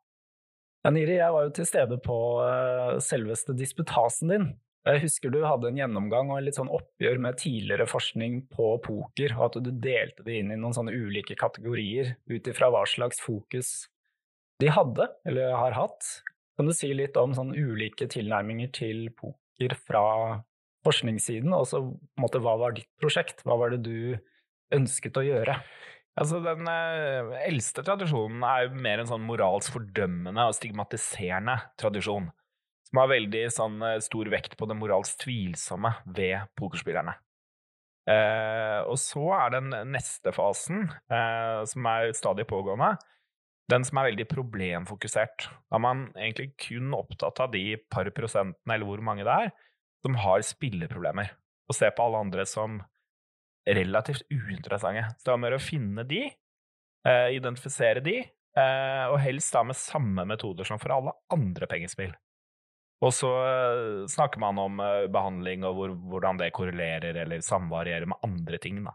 Ja, 0.82 0.92
Niri, 0.94 1.20
jeg 1.20 1.34
var 1.34 1.46
jo 1.46 1.54
til 1.54 1.68
stede 1.70 1.98
på 2.02 2.18
uh, 2.42 2.98
selveste 3.04 3.54
disputasen 3.54 4.34
din. 4.34 4.48
Jeg 4.90 5.04
husker 5.04 5.30
du 5.30 5.44
hadde 5.46 5.70
en 5.70 5.78
gjennomgang 5.78 6.32
og 6.32 6.40
en 6.40 6.48
litt 6.48 6.58
sånn 6.58 6.72
oppgjør 6.74 7.20
med 7.22 7.38
tidligere 7.38 7.86
forskning 7.86 8.40
på 8.50 8.72
poker, 8.82 9.36
og 9.38 9.52
at 9.52 9.60
du 9.62 9.70
delte 9.70 10.26
det 10.26 10.40
inn 10.40 10.50
i 10.50 10.58
noen 10.58 10.74
sånne 10.74 10.96
ulike 10.96 11.38
kategorier 11.38 12.16
ut 12.32 12.50
ifra 12.50 12.72
hva 12.74 12.82
slags 12.90 13.22
fokus 13.22 13.92
de 14.62 14.72
hadde, 14.74 15.06
eller 15.30 15.54
har 15.54 15.78
hatt. 15.78 16.10
Kan 16.62 16.68
du 16.70 16.76
si 16.78 16.92
litt 16.94 17.16
om 17.18 17.32
sånn 17.34 17.56
ulike 17.58 18.06
tilnærminger 18.06 18.68
til 18.78 19.08
poker 19.18 19.74
fra 19.82 20.04
forskningssiden, 20.86 21.50
og 21.58 21.64
så 21.66 21.80
måte, 22.22 22.38
hva 22.38 22.54
var 22.62 22.76
ditt 22.78 22.86
prosjekt? 23.02 23.42
Hva 23.42 23.56
var 23.58 23.74
det 23.74 23.80
du 23.88 24.20
ønsket 24.78 25.18
å 25.18 25.24
gjøre? 25.26 25.56
Altså, 26.22 26.38
Den 26.46 26.70
eh, 26.70 27.32
eldste 27.48 27.82
tradisjonen 27.88 28.46
er 28.46 28.68
jo 28.68 28.78
mer 28.86 29.02
en 29.02 29.10
sånn 29.10 29.26
moralsk 29.26 29.74
fordømmende 29.74 30.46
og 30.52 30.54
stigmatiserende 30.54 31.58
tradisjon. 31.82 32.30
Som 32.92 33.02
har 33.02 33.10
veldig 33.10 33.44
sånn, 33.58 33.82
eh, 33.88 33.98
stor 34.06 34.30
vekt 34.30 34.54
på 34.60 34.70
det 34.70 34.78
moralsk 34.78 35.26
tvilsomme 35.26 35.96
ved 36.14 36.46
pokerspillerne. 36.62 37.18
Eh, 38.06 38.82
og 38.86 39.02
så 39.02 39.32
er 39.40 39.58
den 39.58 39.74
neste 39.96 40.30
fasen, 40.38 40.92
eh, 41.10 41.66
som 41.74 41.90
er 41.90 42.14
stadig 42.22 42.46
pågående, 42.54 43.00
den 43.72 43.86
som 43.88 44.00
er 44.00 44.10
veldig 44.12 44.28
problemfokusert. 44.32 45.48
Da 45.70 45.78
er 45.78 45.84
man 45.84 46.08
egentlig 46.16 46.52
kun 46.62 46.96
opptatt 46.98 47.40
av 47.44 47.54
de 47.54 47.78
par 47.92 48.10
prosentene, 48.16 48.76
eller 48.76 48.90
hvor 48.90 49.04
mange 49.06 49.26
det 49.28 49.38
er, 49.48 49.54
som 50.06 50.18
har 50.20 50.44
spilleproblemer, 50.46 51.32
og 51.70 51.78
se 51.78 51.92
på 51.94 52.06
alle 52.06 52.24
andre 52.26 52.46
som 52.50 52.80
relativt 53.68 54.26
uinteressante. 54.32 55.06
Så 55.20 55.30
det 55.30 55.36
er 55.36 55.44
mer 55.44 55.58
å 55.58 55.62
finne 55.62 56.06
de, 56.08 56.24
eh, 57.06 57.30
identifisere 57.38 58.02
de, 58.04 58.18
eh, 58.58 59.06
og 59.08 59.20
helst 59.22 59.54
da 59.54 59.64
med 59.64 59.78
samme 59.78 60.26
metoder 60.26 60.66
som 60.66 60.80
for 60.80 60.92
alle 60.92 61.14
andre 61.32 61.68
pengespill. 61.68 62.16
Og 63.02 63.14
så 63.14 63.30
eh, 63.46 64.08
snakker 64.10 64.42
man 64.42 64.60
om 64.62 64.80
eh, 64.80 65.08
behandling 65.10 65.66
og 65.66 65.78
hvor, 65.78 65.94
hvordan 66.12 66.42
det 66.42 66.52
korrelerer 66.54 67.24
eller 67.24 67.42
samvarierer 67.42 68.06
med 68.06 68.22
andre 68.24 68.58
ting. 68.62 68.84
da. 68.86 68.94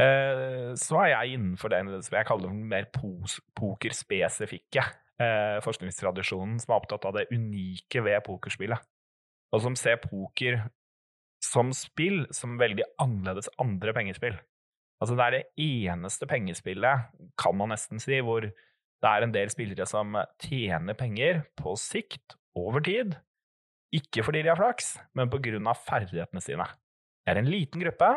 Eh, 0.00 0.72
så 0.80 0.98
er 1.04 1.12
jeg 1.12 1.36
innenfor 1.36 1.70
den 1.70 1.92
jeg 1.94 2.26
kaller 2.26 2.50
den 2.50 2.64
mer 2.66 2.88
pokerspesifikke 2.94 4.82
eh, 4.82 5.60
forskningstradisjonen, 5.62 6.58
som 6.58 6.74
er 6.74 6.80
opptatt 6.80 7.06
av 7.06 7.14
det 7.18 7.28
unike 7.30 8.02
ved 8.02 8.24
pokerspillet 8.26 8.82
og 9.54 9.62
som 9.62 9.76
ser 9.78 10.00
poker 10.02 10.64
som 11.44 11.70
spill 11.76 12.24
som 12.34 12.58
veldig 12.58 12.86
annerledes 13.02 13.50
andre 13.62 13.94
pengespill. 13.96 14.36
Altså 15.02 15.16
det 15.18 15.24
er 15.24 15.34
det 15.34 15.44
eneste 15.60 16.28
pengespillet, 16.30 17.10
kan 17.38 17.56
man 17.58 17.74
nesten 17.74 18.00
si, 18.02 18.18
hvor 18.24 18.46
det 18.46 19.10
er 19.10 19.26
en 19.26 19.34
del 19.34 19.50
spillere 19.52 19.86
som 19.86 20.16
tjener 20.42 20.96
penger 20.98 21.44
på 21.60 21.74
sikt, 21.78 22.38
over 22.54 22.78
tid. 22.86 23.16
Ikke 23.94 24.22
fordi 24.22 24.44
de 24.44 24.52
har 24.52 24.58
flaks, 24.58 24.94
men 25.18 25.30
på 25.30 25.40
grunn 25.42 25.66
av 25.66 25.80
ferdighetene 25.82 26.42
sine. 26.42 26.66
Det 27.26 27.34
er 27.34 27.40
en 27.40 27.50
liten 27.50 27.82
gruppe, 27.82 28.10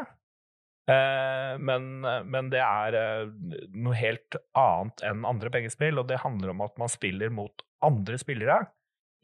men, 0.87 1.87
men, 2.31 2.49
det 2.53 2.61
er 2.63 2.95
eh, 2.95 3.31
noe 3.75 3.95
helt 3.99 4.37
annet 4.55 5.03
enn 5.03 5.25
andre 5.27 5.51
pengespill, 5.51 5.99
og 5.99 6.07
det 6.07 6.21
handler 6.23 6.53
om 6.53 6.63
at 6.63 6.77
man 6.79 6.91
spiller 6.91 7.33
mot 7.33 7.65
andre 7.83 8.19
spillere 8.21 8.61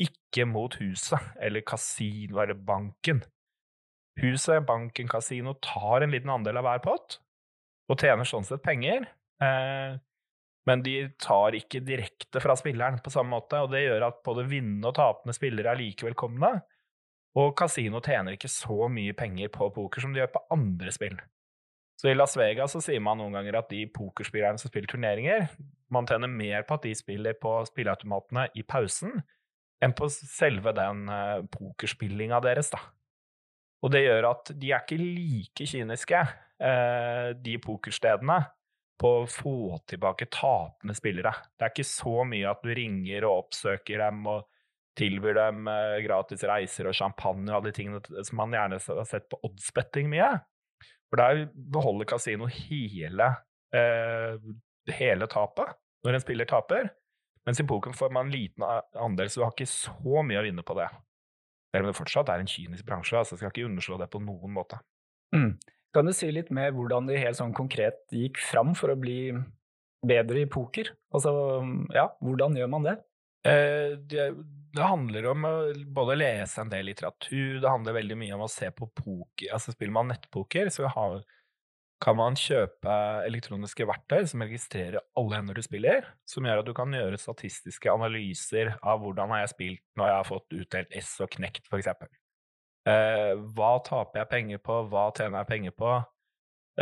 ikke 0.01 0.45
mot 0.49 0.73
huset 0.81 1.33
eller 1.41 1.63
kasino 1.65 2.41
eller 2.41 2.57
banken. 2.57 3.21
Huset, 4.21 4.65
banken, 4.67 5.07
kasino 5.09 5.55
tar 5.63 6.03
en 6.03 6.13
liten 6.13 6.31
andel 6.33 6.59
av 6.59 6.67
hver 6.67 6.81
pott 6.83 7.19
og 7.91 7.99
tjener 7.99 8.27
sånn 8.27 8.45
sett 8.47 8.63
penger, 8.63 9.05
eh, 9.43 9.95
men 10.63 10.83
de 10.85 10.95
tar 11.19 11.55
ikke 11.57 11.81
direkte 11.83 12.39
fra 12.39 12.55
spilleren 12.55 13.01
på 13.03 13.11
samme 13.11 13.35
måte, 13.35 13.59
og 13.59 13.73
det 13.73 13.83
gjør 13.83 14.05
at 14.07 14.21
både 14.25 14.45
vinnende 14.47 14.89
og 14.89 14.95
tapende 14.97 15.35
spillere 15.35 15.73
er 15.73 15.81
like 15.81 16.07
velkomne, 16.07 16.53
og 17.35 17.51
kasino 17.59 17.99
tjener 18.05 18.37
ikke 18.37 18.51
så 18.51 18.87
mye 18.93 19.15
penger 19.17 19.51
på 19.53 19.67
poker 19.75 20.05
som 20.05 20.13
de 20.13 20.21
gjør 20.21 20.31
på 20.35 20.45
andre 20.55 20.93
spill. 20.95 21.17
Så 21.99 22.09
i 22.09 22.15
Las 22.15 22.35
Vegas 22.37 22.73
så 22.73 22.81
sier 22.83 23.01
man 23.03 23.19
noen 23.21 23.35
ganger 23.37 23.59
at 23.59 23.69
de 23.71 23.85
pokerspillerne 23.93 24.59
som 24.59 24.71
spiller 24.71 24.89
turneringer, 24.91 25.47
man 25.93 26.07
tjener 26.09 26.31
mer 26.31 26.65
på 26.67 26.77
at 26.77 26.87
de 26.87 26.93
spiller 26.97 27.37
på 27.39 27.53
spilleautomatene 27.69 28.47
i 28.57 28.65
pausen, 28.65 29.21
enn 29.83 29.93
på 29.97 30.09
selve 30.11 30.73
den 30.75 31.05
uh, 31.11 31.43
pokerspillinga 31.53 32.39
deres, 32.43 32.71
da. 32.73 32.81
Og 33.83 33.91
det 33.93 34.05
gjør 34.05 34.29
at 34.31 34.51
de 34.55 34.71
er 34.71 34.83
ikke 34.83 34.97
like 34.99 35.67
kyniske, 35.69 36.23
uh, 36.63 37.29
de 37.35 37.57
pokerstedene, 37.61 38.41
på 39.03 39.09
å 39.23 39.27
få 39.27 39.57
tilbake 39.89 40.29
tapende 40.31 40.95
spillere. 40.95 41.33
Det 41.57 41.65
er 41.65 41.71
ikke 41.73 41.87
så 41.87 42.23
mye 42.29 42.51
at 42.51 42.61
du 42.63 42.69
ringer 42.77 43.25
og 43.27 43.47
oppsøker 43.47 43.99
dem 43.99 44.21
og 44.31 44.45
tilbyr 44.97 45.35
dem 45.39 45.67
uh, 45.67 45.99
gratis 46.05 46.45
reiser 46.47 46.87
og 46.87 46.95
champagne 46.95 47.49
og 47.49 47.57
alle 47.57 47.71
de 47.71 47.77
tingene 47.79 48.23
som 48.23 48.39
man 48.39 48.53
gjerne 48.55 48.79
har 48.79 49.09
sett 49.09 49.27
på 49.31 49.41
oddsbetting 49.49 50.11
mye. 50.13 50.31
For 51.13 51.21
der 51.21 51.43
beholder 51.53 52.07
kasino 52.09 52.47
hele, 52.49 53.27
hele 54.89 55.27
tapet 55.29 55.75
når 56.03 56.17
en 56.17 56.23
spiller 56.23 56.49
taper. 56.49 56.89
Mens 57.45 57.59
i 57.61 57.65
poker 57.67 57.93
får 57.93 58.09
man 58.15 58.25
en 58.29 58.33
liten 58.33 58.63
andel, 58.65 59.29
så 59.29 59.39
du 59.39 59.43
har 59.45 59.53
ikke 59.53 59.69
så 59.69 60.23
mye 60.25 60.39
å 60.41 60.45
vinne 60.47 60.63
på 60.65 60.73
det. 60.79 60.87
Selv 61.69 61.85
om 61.85 61.91
det 61.91 61.97
fortsatt 61.99 62.31
er 62.33 62.41
en 62.41 62.49
kynisk 62.49 62.87
bransje, 62.87 63.17
altså 63.19 63.37
skal 63.37 63.51
ikke 63.51 63.67
underslå 63.67 63.99
det 64.01 64.09
på 64.13 64.21
noen 64.23 64.53
måte. 64.55 64.79
Mm. 65.35 65.51
Kan 65.93 66.09
du 66.09 66.13
si 66.17 66.31
litt 66.33 66.49
mer 66.55 66.73
hvordan 66.73 67.09
de 67.09 67.19
helt 67.21 67.37
sånn 67.37 67.53
konkret 67.53 67.99
gikk 68.13 68.39
fram 68.41 68.73
for 68.77 68.93
å 68.93 68.97
bli 68.97 69.35
bedre 70.01 70.41
i 70.41 70.49
poker? 70.49 70.89
Altså, 71.13 71.33
ja, 71.93 72.07
hvordan 72.25 72.57
gjør 72.57 72.71
man 72.73 72.87
det? 72.89 72.97
Eh, 73.43 73.97
det, 73.97 74.25
det, 74.73 74.83
handler 74.83 75.25
om 75.33 75.45
å 75.47 75.53
både 75.95 76.15
lese 76.15 76.63
en 76.63 76.71
del 76.71 76.87
litteratur, 76.87 77.59
det 77.61 77.69
handler 77.69 77.99
veldig 77.99 78.17
mye 78.19 78.35
om 78.37 78.45
å 78.45 78.51
se 78.51 78.69
på 78.71 78.87
poker. 78.95 79.51
Altså 79.53 79.75
spiller 79.75 79.95
man 79.95 80.11
nettpoker, 80.13 80.71
så 80.73 80.87
har 80.95 81.21
kan 82.03 82.17
man 82.19 82.35
kjøpe 82.35 82.95
elektroniske 83.23 83.85
verktøy 83.87 84.25
som 84.27 84.43
registrerer 84.43 84.99
alle 85.19 85.37
hender 85.37 85.55
du 85.55 85.63
spiller, 85.63 86.09
som 86.27 86.43
gjør 86.43 86.59
at 86.59 86.67
du 86.67 86.73
kan 86.75 86.91
gjøre 86.91 87.19
statistiske 87.21 87.91
analyser 87.91 88.73
av 88.81 88.99
hvordan 89.03 89.31
har 89.31 89.43
jeg 89.43 89.53
spilt 89.53 89.83
når 89.99 90.09
jeg 90.09 90.17
har 90.17 90.27
fått 90.27 90.57
utdelt 90.57 90.97
S 90.99 91.13
og 91.23 91.31
knekt, 91.37 91.69
f.eks. 91.71 91.91
Eh, 92.91 93.31
hva 93.55 93.77
taper 93.87 94.19
jeg 94.19 94.31
penger 94.33 94.63
på, 94.65 94.81
hva 94.91 95.05
tjener 95.15 95.43
jeg 95.43 95.51
penger 95.53 95.77
på? 95.79 95.93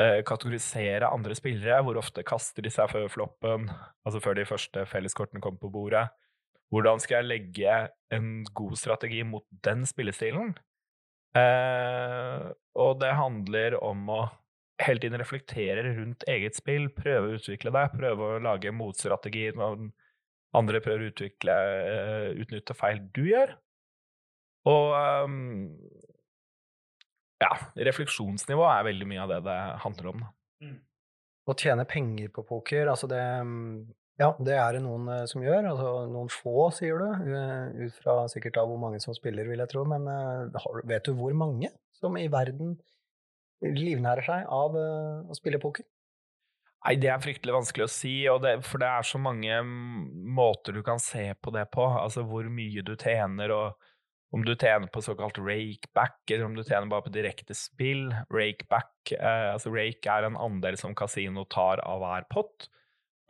Eh, 0.01 0.21
kategorisere 0.25 1.11
andre 1.11 1.37
spillere, 1.37 1.81
hvor 1.85 1.99
ofte 2.01 2.25
kaster 2.25 2.65
de 2.65 2.73
seg 2.73 2.89
før 2.89 3.09
floppen, 3.11 3.69
altså 4.07 4.23
før 4.23 4.39
de 4.39 4.47
første 4.49 4.87
felleskortene 4.89 5.43
kommer 5.43 5.61
på 5.61 5.73
bordet. 5.73 6.07
Hvordan 6.71 7.01
skal 7.03 7.19
jeg 7.19 7.29
legge 7.29 7.77
en 8.15 8.27
god 8.55 8.77
strategi 8.79 9.23
mot 9.27 9.43
den 9.65 9.83
spillestilen? 9.87 10.53
Eh, 11.35 12.45
og 12.79 12.93
det 13.01 13.11
handler 13.15 13.75
om 13.83 14.07
å 14.11 14.21
hele 14.81 15.03
tiden 15.03 15.19
reflektere 15.21 15.83
rundt 15.97 16.23
eget 16.31 16.57
spill, 16.57 16.89
prøve 16.95 17.27
å 17.27 17.39
utvikle 17.39 17.73
deg, 17.75 17.91
prøve 17.95 18.29
å 18.29 18.39
lage 18.43 18.73
motstrategi 18.75 19.49
når 19.55 19.91
andre 20.57 20.81
prøver 20.83 21.05
å 21.05 21.11
utvikle, 21.11 21.57
eh, 21.91 22.29
utnytte 22.41 22.75
feil 22.77 23.03
du 23.15 23.23
gjør. 23.29 23.53
Og 24.71 24.93
um, 25.25 25.37
ja, 27.41 27.51
refleksjonsnivå 27.89 28.65
er 28.69 28.87
veldig 28.91 29.07
mye 29.09 29.23
av 29.23 29.31
det 29.31 29.39
det 29.47 29.59
handler 29.85 30.09
om. 30.11 30.25
Mm. 30.61 30.75
Å 31.49 31.55
tjene 31.57 31.87
penger 31.89 32.29
på 32.35 32.43
poker, 32.45 32.91
altså 32.91 33.09
det 33.09 33.21
Ja, 34.21 34.29
det 34.37 34.53
er 34.53 34.77
det 34.77 34.83
noen 34.85 35.07
uh, 35.09 35.23
som 35.29 35.43
gjør. 35.45 35.71
Altså 35.71 35.91
noen 36.11 36.29
få, 36.29 36.69
sier 36.77 37.01
du, 37.01 37.07
uh, 37.09 37.87
ut 37.87 38.01
fra 38.03 38.17
sikkert 38.31 38.59
av 38.61 38.69
hvor 38.69 38.81
mange 38.81 39.01
som 39.01 39.17
spiller, 39.17 39.49
vil 39.49 39.63
jeg 39.63 39.71
tro. 39.71 39.85
Men 39.89 40.05
vet 40.89 41.07
du 41.07 41.15
hvor 41.17 41.33
mange 41.37 41.71
som 41.97 42.17
i 42.17 42.27
verden 42.31 42.75
livnærer 43.61 44.25
seg 44.25 44.45
av 44.49 44.77
å 44.77 45.35
spille 45.37 45.59
poker? 45.61 45.85
Nei, 46.81 46.95
det 46.97 47.11
er 47.13 47.21
fryktelig 47.21 47.53
vanskelig 47.53 47.85
å 47.85 47.93
si, 47.93 48.13
det, 48.41 48.55
for 48.65 48.81
det 48.81 48.87
er 48.89 49.05
så 49.05 49.19
mange 49.21 49.59
måter 49.61 50.73
du 50.73 50.81
kan 50.85 50.97
se 51.01 51.27
på 51.37 51.53
det 51.53 51.67
på. 51.73 51.85
Altså 51.85 52.23
hvor 52.25 52.47
mye 52.49 52.81
du 52.85 52.95
tjener, 52.95 53.53
og 53.53 54.33
om 54.33 54.45
du 54.47 54.55
tjener 54.55 54.89
på 54.89 55.03
såkalt 55.05 55.37
rakeback, 55.37 56.23
eller 56.31 56.47
om 56.47 56.55
du 56.57 56.63
tjener 56.63 56.89
bare 56.89 57.05
på 57.05 57.13
direkte 57.13 57.53
spill. 57.57 58.07
Rakeback, 58.33 59.13
eh, 59.13 59.51
altså 59.51 59.73
rake 59.75 60.09
er 60.09 60.25
en 60.25 60.39
andel 60.39 60.79
som 60.79 60.95
kasino 60.97 61.45
tar 61.51 61.83
av 61.85 62.01
hver 62.01 62.25
pott. 62.33 62.69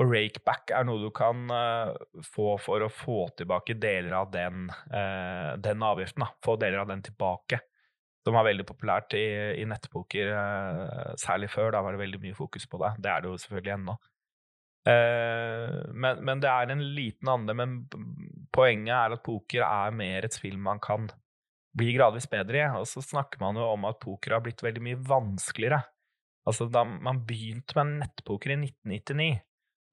Og 0.02 0.10
rakeback 0.10 0.72
er 0.74 0.86
noe 0.88 1.02
du 1.02 1.12
kan 1.14 1.44
eh, 1.54 1.92
få 2.26 2.56
for 2.62 2.82
å 2.82 2.90
få 2.90 3.26
tilbake 3.38 3.76
deler 3.78 4.16
av 4.18 4.32
den, 4.34 4.70
eh, 4.90 5.52
den 5.62 5.84
avgiften. 5.86 6.24
Da. 6.26 6.32
Få 6.42 6.56
deler 6.62 6.82
av 6.82 6.90
den 6.90 7.04
tilbake 7.06 7.60
som 8.26 8.38
var 8.38 8.48
veldig 8.48 8.66
populært 8.70 9.14
i, 9.18 9.26
i 9.62 9.66
nettpoker, 9.70 10.32
eh, 10.38 11.12
særlig 11.22 11.52
før. 11.54 11.70
Da 11.76 11.84
var 11.86 11.94
det 11.94 12.02
veldig 12.02 12.22
mye 12.24 12.38
fokus 12.38 12.66
på 12.70 12.82
det. 12.82 12.96
Det 13.04 13.12
er 13.14 13.22
det 13.22 13.30
jo 13.30 13.44
selvfølgelig 13.44 13.76
ennå. 13.78 13.98
Men, 14.82 16.24
men, 16.26 16.40
det 16.42 16.50
er 16.50 16.72
en 16.74 16.80
liten 16.96 17.30
andel. 17.30 17.58
Men 17.60 17.76
poenget 18.56 18.96
er 18.98 19.14
at 19.14 19.22
poker 19.26 19.62
er 19.68 19.94
mer 19.94 20.26
et 20.26 20.34
spill 20.34 20.58
man 20.58 20.82
kan 20.82 21.06
bli 21.78 21.92
gradvis 21.94 22.26
bedre 22.32 22.58
i. 22.58 22.66
Og 22.80 22.88
så 22.90 23.04
snakker 23.06 23.44
man 23.44 23.62
jo 23.62 23.70
om 23.76 23.86
at 23.92 24.02
poker 24.02 24.34
har 24.34 24.42
blitt 24.42 24.66
veldig 24.66 24.82
mye 24.88 25.02
vanskeligere. 25.06 25.84
Altså, 26.50 26.66
da 26.74 26.82
man 26.90 27.22
begynte 27.30 27.78
med 27.78 28.00
nettpoker 28.00 28.56
i 28.56 28.58
1999, 28.64 29.30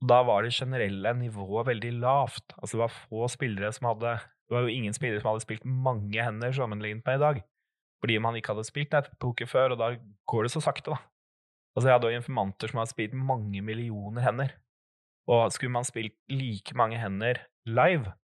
da 0.00 0.22
var 0.22 0.44
det 0.44 0.54
generelle 0.54 1.12
nivået 1.18 1.66
veldig 1.66 1.92
lavt. 2.02 2.54
Altså, 2.58 2.76
det 2.76 2.82
var 2.84 2.96
få 2.96 3.28
spillere 3.32 3.72
som 3.74 3.90
hadde 3.90 4.18
Det 4.48 4.56
var 4.56 4.64
jo 4.64 4.72
ingen 4.72 4.94
spillere 4.96 5.20
som 5.20 5.32
hadde 5.32 5.44
spilt 5.44 5.64
mange 5.64 6.22
hender 6.24 6.52
sammenlignet 6.52 7.04
med 7.04 7.18
i 7.18 7.24
dag 7.24 7.40
fordi 7.98 8.18
man 8.22 8.36
ikke 8.38 8.54
hadde 8.54 8.66
spilt 8.66 8.94
nettpoker 8.94 9.48
før, 9.50 9.74
og 9.74 9.80
da 9.80 9.88
går 10.30 10.46
det 10.46 10.52
så 10.54 10.62
sakte, 10.62 10.94
da. 10.94 11.00
Altså, 11.74 11.88
jeg 11.88 11.96
hadde 11.96 12.10
jo 12.12 12.20
informanter 12.20 12.70
som 12.70 12.78
hadde 12.78 12.92
spilt 12.92 13.16
mange 13.18 13.62
millioner 13.62 14.22
hender. 14.22 14.54
Og 15.28 15.52
skulle 15.52 15.74
man 15.74 15.86
spilt 15.86 16.16
like 16.32 16.76
mange 16.78 16.98
hender 16.98 17.42
live, 17.66 18.14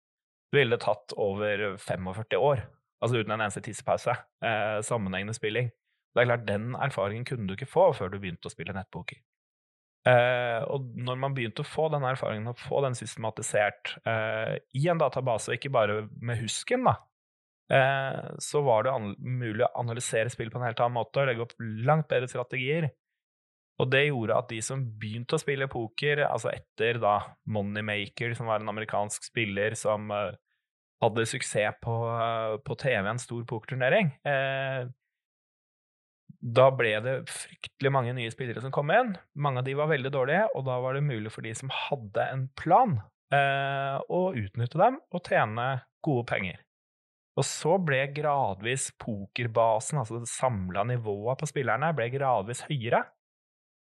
så 0.48 0.58
ville 0.58 0.76
det 0.76 0.84
tatt 0.86 1.14
over 1.20 1.76
45 1.82 2.38
år. 2.38 2.64
Altså 3.02 3.20
uten 3.20 3.34
en 3.34 3.42
eneste 3.44 3.60
tissepause. 3.60 4.14
Eh, 4.40 4.78
sammenhengende 4.86 5.34
spilling. 5.36 5.68
Det 6.14 6.22
er 6.22 6.30
klart, 6.30 6.46
Den 6.46 6.74
erfaringen 6.74 7.24
kunne 7.24 7.46
du 7.46 7.52
ikke 7.52 7.68
få 7.68 7.92
før 7.92 8.08
du 8.08 8.18
begynte 8.18 8.48
å 8.48 8.54
spille 8.54 8.72
nettpoker. 8.72 9.18
Eh, 10.04 10.60
og 10.68 10.90
når 11.00 11.16
man 11.20 11.34
begynte 11.36 11.64
å 11.64 11.68
få 11.68 11.88
den 11.92 12.04
erfaringen, 12.04 12.50
å 12.52 12.58
få 12.58 12.82
den 12.84 12.96
systematisert 12.98 13.94
uh, 14.04 14.52
i 14.76 14.84
en 14.92 15.00
database, 15.00 15.56
ikke 15.56 15.72
bare 15.72 16.02
med 16.20 16.42
husken, 16.42 16.84
da, 16.84 16.98
uh, 17.72 18.34
så 18.42 18.60
var 18.66 18.84
det 18.84 18.92
mulig 19.16 19.64
å 19.64 19.72
analysere 19.80 20.32
spill 20.32 20.52
på 20.52 20.60
en 20.60 20.66
helt 20.68 20.82
annen 20.84 20.98
måte 20.98 21.22
og 21.22 21.30
legge 21.30 21.46
opp 21.46 21.56
langt 21.58 22.10
bedre 22.12 22.28
strategier. 22.28 22.90
Og 23.80 23.88
det 23.90 24.04
gjorde 24.04 24.36
at 24.38 24.52
de 24.52 24.60
som 24.62 24.82
begynte 25.00 25.34
å 25.34 25.42
spille 25.42 25.70
poker, 25.72 26.26
altså 26.28 26.52
etter 26.52 27.00
da 27.02 27.16
Moneymaker, 27.50 28.36
som 28.36 28.52
var 28.52 28.60
en 28.60 28.70
amerikansk 28.70 29.24
spiller 29.32 29.74
som 29.78 30.12
uh, 30.12 30.36
hadde 31.02 31.24
suksess 31.32 31.80
på, 31.80 31.96
uh, 32.12 32.60
på, 32.60 32.76
TV, 32.78 33.08
en 33.08 33.22
stor 33.22 33.42
pokerturnering 33.48 34.12
uh, 34.28 34.84
Da 36.44 36.66
ble 36.76 36.92
det 37.00 37.14
fryktelig 37.32 37.90
mange 37.94 38.12
nye 38.12 38.32
spillere 38.32 38.60
som 38.60 38.72
kom 38.74 38.90
inn. 38.92 39.14
Mange 39.40 39.62
av 39.62 39.64
de 39.64 39.72
var 39.78 39.88
veldig 39.88 40.10
dårlige, 40.12 40.44
og 40.52 40.66
da 40.66 40.76
var 40.84 40.96
det 40.96 41.06
mulig 41.06 41.32
for 41.32 41.46
de 41.46 41.54
som 41.56 41.72
hadde 41.72 42.26
en 42.28 42.44
plan, 42.60 42.98
å 43.34 44.20
utnytte 44.36 44.78
dem 44.78 45.00
og 45.10 45.24
tjene 45.24 45.64
gode 46.04 46.26
penger. 46.28 46.60
Og 47.34 47.46
så 47.48 47.78
ble 47.82 48.04
gradvis 48.14 48.90
pokerbasen, 49.00 49.98
altså 50.02 50.20
det 50.20 50.30
samla 50.30 50.84
nivået 50.92 51.40
på 51.40 51.48
spillerne, 51.50 51.90
ble 51.96 52.10
gradvis 52.12 52.62
høyere. 52.68 53.00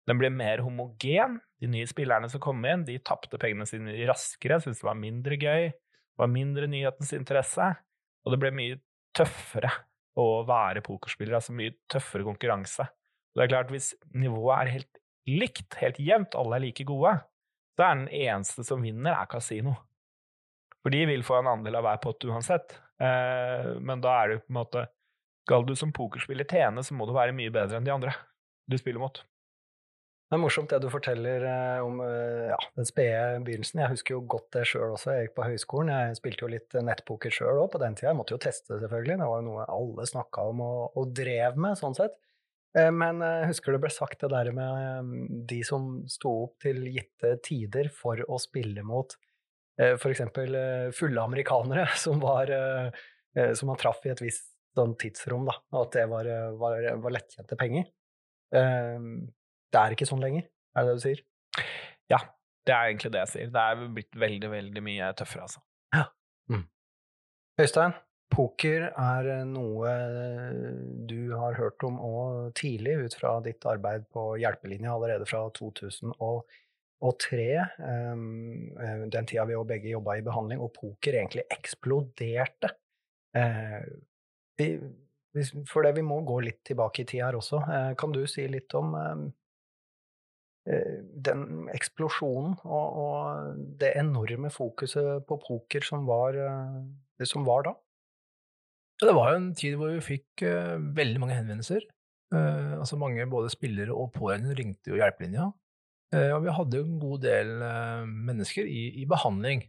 Den 0.06 0.20
ble 0.20 0.30
mer 0.30 0.62
homogen. 0.62 1.40
De 1.60 1.68
nye 1.72 1.88
spillerne 1.88 2.28
som 2.30 2.44
kom 2.44 2.60
inn, 2.68 2.84
de 2.86 3.00
tapte 3.02 3.40
pengene 3.40 3.66
sine 3.66 3.96
raskere, 4.06 4.60
syntes 4.60 4.84
det 4.84 4.90
var 4.92 5.00
mindre 5.00 5.40
gøy, 5.40 5.72
var 6.20 6.30
mindre 6.30 6.68
nyhetens 6.70 7.16
interesse, 7.16 7.72
og 8.20 8.36
det 8.36 8.42
ble 8.44 8.52
mye 8.54 8.82
tøffere 9.16 9.72
å 10.18 10.42
være 10.48 10.82
pokerspiller, 10.84 11.36
altså 11.38 11.54
mye 11.56 11.76
tøffere 11.90 12.26
konkurranse. 12.26 12.86
Og 13.30 13.40
det 13.40 13.44
er 13.44 13.52
klart, 13.52 13.70
hvis 13.74 13.92
nivået 14.16 14.56
er 14.56 14.72
helt 14.74 15.00
likt, 15.30 15.76
helt 15.80 16.00
jevnt, 16.02 16.34
alle 16.38 16.58
er 16.58 16.64
like 16.64 16.86
gode, 16.88 17.14
så 17.78 17.86
er 17.86 18.00
den 18.00 18.08
eneste 18.26 18.64
som 18.66 18.82
vinner, 18.82 19.14
er 19.14 19.30
kasino. 19.30 19.76
For 20.80 20.92
de 20.94 21.04
vil 21.10 21.24
få 21.26 21.40
en 21.40 21.50
andel 21.52 21.78
av 21.78 21.86
hver 21.86 22.00
pott 22.02 22.26
uansett. 22.26 22.74
Eh, 23.00 23.70
men 23.84 24.02
da 24.02 24.16
er 24.22 24.32
det 24.32 24.42
på 24.42 24.52
en 24.52 24.58
måte 24.60 24.88
Skal 25.48 25.64
du 25.66 25.72
som 25.74 25.90
pokerspiller 25.90 26.46
tjene, 26.46 26.82
så 26.84 26.94
må 26.94 27.06
du 27.08 27.14
være 27.16 27.32
mye 27.34 27.50
bedre 27.50 27.78
enn 27.78 27.86
de 27.86 27.90
andre 27.90 28.12
du 28.70 28.76
spiller 28.78 29.02
mot. 29.02 29.16
Det 30.30 30.36
er 30.36 30.42
morsomt 30.44 30.70
det 30.70 30.78
du 30.84 30.86
forteller 30.92 31.42
eh, 31.50 31.82
om 31.82 31.98
eh, 32.06 32.50
ja, 32.52 32.58
den 32.78 32.86
spede 32.86 33.40
begynnelsen. 33.46 33.82
Jeg 33.82 33.92
husker 33.96 34.14
jo 34.14 34.20
godt 34.30 34.46
det 34.54 34.62
sjøl 34.70 34.94
også. 34.94 35.16
Jeg 35.16 35.26
gikk 35.26 35.36
på 35.40 35.46
høyskolen. 35.48 35.90
Jeg 35.90 36.18
spilte 36.20 36.46
jo 36.46 36.50
litt 36.52 36.76
nettpoker 36.86 37.34
sjøl 37.34 37.64
òg 37.64 37.72
på 37.72 37.80
den 37.82 37.98
tida. 37.98 38.12
Jeg 38.12 38.18
måtte 38.20 38.36
jo 38.36 38.42
teste 38.44 38.78
selvfølgelig. 38.78 39.18
Det 39.18 39.30
var 39.32 39.42
jo 39.42 39.48
noe 39.48 39.66
alle 39.74 40.06
snakka 40.06 40.44
om 40.52 40.62
og, 40.66 40.82
og, 40.94 41.10
drev 41.18 41.58
med, 41.58 41.78
sånn 41.80 41.98
sett. 41.98 42.14
Men 42.70 43.18
jeg 43.18 43.48
husker 43.50 43.74
det 43.74 43.80
ble 43.82 43.90
sagt 43.90 44.20
det 44.22 44.28
der 44.30 44.52
med 44.54 45.08
de 45.50 45.56
som 45.66 46.04
sto 46.06 46.36
opp 46.44 46.60
til 46.62 46.84
gitte 46.94 47.32
tider 47.42 47.88
for 47.90 48.22
å 48.30 48.38
spille 48.38 48.84
mot 48.86 49.16
Eh, 49.80 49.96
f.eks. 49.96 50.20
Eh, 50.20 50.90
fulle 50.92 51.22
amerikanere 51.22 51.86
som, 51.96 52.20
var, 52.20 52.50
eh, 52.50 53.52
som 53.54 53.70
man 53.72 53.80
traff 53.80 54.04
i 54.04 54.12
et 54.12 54.22
visst 54.22 54.50
sånn 54.76 54.94
tidsrom, 55.00 55.48
da, 55.48 55.56
og 55.74 55.88
at 55.88 55.96
det 55.96 56.06
var, 56.10 56.28
var, 56.60 56.84
var 57.02 57.14
lettkjente 57.16 57.56
penger. 57.58 57.88
Det 59.70 59.80
er 59.80 59.96
ikke 59.96 60.08
sånn 60.08 60.22
lenger, 60.22 60.46
er 60.74 60.86
det 60.86 60.92
det 60.92 61.00
du 61.00 61.04
sier? 61.04 61.24
Ja, 62.10 62.20
det 62.66 62.76
er 62.76 62.90
egentlig 62.90 63.12
det 63.14 63.24
jeg 63.24 63.32
sier. 63.34 63.50
Det 63.54 63.64
er 63.64 63.90
blitt 63.96 64.16
veldig, 64.18 64.52
veldig 64.52 64.84
mye 64.86 65.10
tøffere, 65.18 65.46
altså. 65.46 65.62
Ja. 65.94 66.06
Mm. 66.50 66.64
Øystein, 67.62 67.94
poker 68.30 68.88
er 68.90 69.30
noe 69.46 69.92
du 71.10 71.36
har 71.38 71.58
hørt 71.58 71.86
om 71.86 72.00
òg 72.02 72.50
tidlig, 72.58 72.96
ut 73.06 73.16
fra 73.18 73.36
ditt 73.44 73.66
arbeid 73.66 74.08
på 74.14 74.32
hjelpelinja 74.42 74.96
allerede 74.96 75.28
fra 75.30 75.46
2000. 75.58 76.16
Og 76.18 76.50
og 77.00 77.16
tre, 77.16 77.48
ehm, 77.80 78.76
eh, 78.76 79.04
den 79.08 79.26
tida 79.26 79.46
vi 79.48 79.56
begge 79.64 79.88
jobba 79.94 80.18
i 80.18 80.24
behandling, 80.24 80.60
og 80.60 80.74
poker 80.74 81.16
egentlig 81.16 81.46
eksploderte. 81.50 82.74
Eh, 83.34 83.80
for 85.70 85.82
det 85.86 85.94
vi 85.96 86.02
må 86.04 86.20
gå 86.26 86.40
litt 86.44 86.64
tilbake 86.64 87.02
i 87.02 87.06
tid 87.08 87.22
her 87.24 87.38
også. 87.38 87.62
Eh, 87.62 87.94
kan 87.96 88.12
du 88.12 88.26
si 88.26 88.46
litt 88.48 88.74
om 88.74 88.92
ehm, 88.94 89.32
den 91.26 91.68
eksplosjonen 91.74 92.52
og, 92.62 92.98
og, 93.02 93.62
det 93.80 93.94
enorme 93.98 94.52
fokuset 94.54 95.24
på 95.26 95.38
poker 95.42 95.82
som 95.86 96.04
var, 96.06 96.36
det 97.18 97.28
som 97.28 97.46
var 97.48 97.64
da? 97.66 97.72
Det 99.00 99.14
var 99.16 99.32
jo 99.32 99.40
en 99.40 99.48
tid 99.56 99.78
hvor 99.80 99.94
vi 99.94 100.04
fikk 100.04 100.44
veldig 100.94 101.22
mange 101.22 101.38
henvendelser. 101.38 101.86
altså 102.32 102.98
mange 103.00 103.24
både 103.26 103.50
spillere 103.50 103.96
og 103.96 104.12
pårørende 104.14 104.54
ringte 104.54 104.92
jo 104.92 105.00
hjelpelinja 105.00 105.48
Eh, 106.10 106.30
og 106.34 106.42
vi 106.42 106.54
hadde 106.54 106.78
jo 106.80 106.86
en 106.86 107.02
god 107.02 107.22
del 107.22 107.50
eh, 107.62 108.06
mennesker 108.30 108.66
i, 108.66 108.82
i, 108.98 109.06
behandling. 109.08 109.62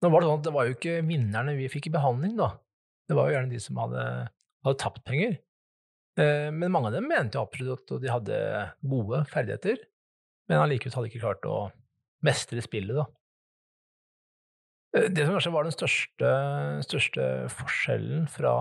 Nå 0.00 0.10
var 0.12 0.22
Det 0.22 0.28
sånn 0.28 0.40
at 0.40 0.46
det 0.46 0.54
var 0.56 0.68
jo 0.68 0.76
ikke 0.76 0.94
vinnerne 1.04 1.56
vi 1.58 1.70
fikk 1.72 1.90
i 1.90 1.94
behandling, 1.94 2.36
da. 2.38 2.54
Det 3.08 3.16
var 3.16 3.28
jo 3.28 3.36
gjerne 3.36 3.52
de 3.52 3.60
som 3.60 3.80
hadde, 3.82 4.04
hadde 4.64 4.80
tapt 4.80 5.04
penger. 5.04 5.36
Eh, 6.20 6.50
men 6.54 6.70
mange 6.70 6.90
av 6.90 6.96
dem 6.96 7.08
mente 7.10 7.38
jo 7.38 7.44
absolutt 7.46 7.90
at 7.96 8.02
de 8.04 8.12
hadde 8.12 8.38
gode 8.86 9.24
ferdigheter, 9.32 9.80
men 10.48 10.62
allikevel 10.62 10.94
hadde 10.94 11.08
de 11.08 11.12
ikke 11.12 11.24
klart 11.24 11.48
å 11.48 11.58
mestre 12.24 12.62
spillet, 12.64 12.96
da. 12.96 13.06
Det 14.94 15.24
som 15.24 15.34
kanskje 15.34 15.50
var 15.50 15.66
den 15.66 15.74
største, 15.74 16.28
største 16.86 17.24
forskjellen 17.50 18.28
fra 18.30 18.52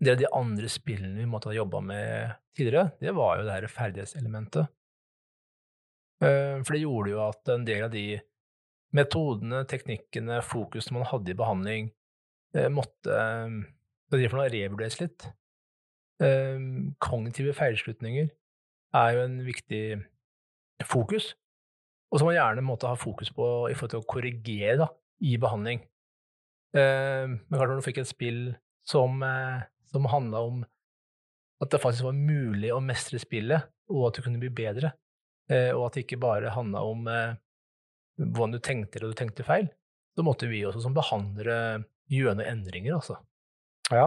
en 0.00 0.16
de 0.18 0.26
andre 0.34 0.68
spillene 0.72 1.20
vi 1.20 1.28
måtte 1.28 1.50
ha 1.50 1.54
jobba 1.54 1.82
med 1.84 2.32
tidligere, 2.56 2.96
det 2.98 3.12
var 3.14 3.38
jo 3.38 3.46
det 3.46 3.54
her 3.54 3.66
ferdighetselementet. 3.70 4.72
Eh, 6.24 6.58
for 6.64 6.74
det 6.74 6.82
gjorde 6.82 7.12
jo 7.14 7.22
at 7.28 7.52
en 7.52 7.66
del 7.68 7.84
av 7.86 7.92
de 7.94 8.04
metodene, 8.96 9.62
teknikkene, 9.70 10.40
fokusene 10.42 10.98
man 10.98 11.08
hadde 11.12 11.32
i 11.32 11.38
behandling, 11.38 11.92
eh, 12.56 12.68
måtte 12.72 13.20
revurderes 14.10 14.98
litt. 15.00 15.28
Eh, 16.20 16.62
kognitive 17.02 17.54
feilslutninger 17.56 18.30
er 19.00 19.12
jo 19.16 19.24
en 19.24 19.36
viktig 19.46 19.84
fokus, 20.88 21.34
og 22.10 22.20
som 22.20 22.30
man 22.30 22.38
gjerne 22.38 22.66
måtte 22.66 22.90
ha 22.90 22.98
fokus 22.98 23.30
på 23.34 23.46
i 23.70 23.76
forhold 23.76 23.94
til 23.94 24.02
å 24.02 24.08
korrigere 24.10 24.78
da, 24.80 24.88
i 25.22 25.36
behandling. 25.38 25.82
Men 26.74 27.36
klart 27.50 27.70
når 27.70 27.80
du 27.80 27.84
fikk 27.84 28.00
et 28.02 28.08
spill 28.08 28.40
som, 28.86 29.22
som 29.90 30.08
handla 30.10 30.40
om 30.46 30.60
at 31.62 31.70
det 31.70 31.80
faktisk 31.82 32.06
var 32.06 32.16
mulig 32.16 32.72
å 32.74 32.80
mestre 32.82 33.20
spillet, 33.22 33.68
og 33.90 34.08
at 34.08 34.18
du 34.18 34.24
kunne 34.24 34.40
bli 34.42 34.50
bedre, 34.54 34.92
Eh, 35.50 35.72
og 35.74 35.88
at 35.88 35.96
det 35.96 36.04
ikke 36.04 36.20
bare 36.22 36.52
handla 36.54 36.82
om 36.86 37.08
eh, 37.10 37.34
hvordan 38.20 38.54
du 38.54 38.60
tenkte 38.62 39.00
eller 39.00 39.12
du 39.12 39.18
tenkte 39.18 39.46
feil, 39.46 39.66
så 40.14 40.24
måtte 40.26 40.50
vi 40.50 40.62
også 40.66 40.84
som 40.84 40.94
behandlere 40.94 41.82
gjøre 42.10 42.38
noen 42.38 42.50
endringer, 42.52 42.98
altså. 42.98 43.18
Ja, 43.90 44.06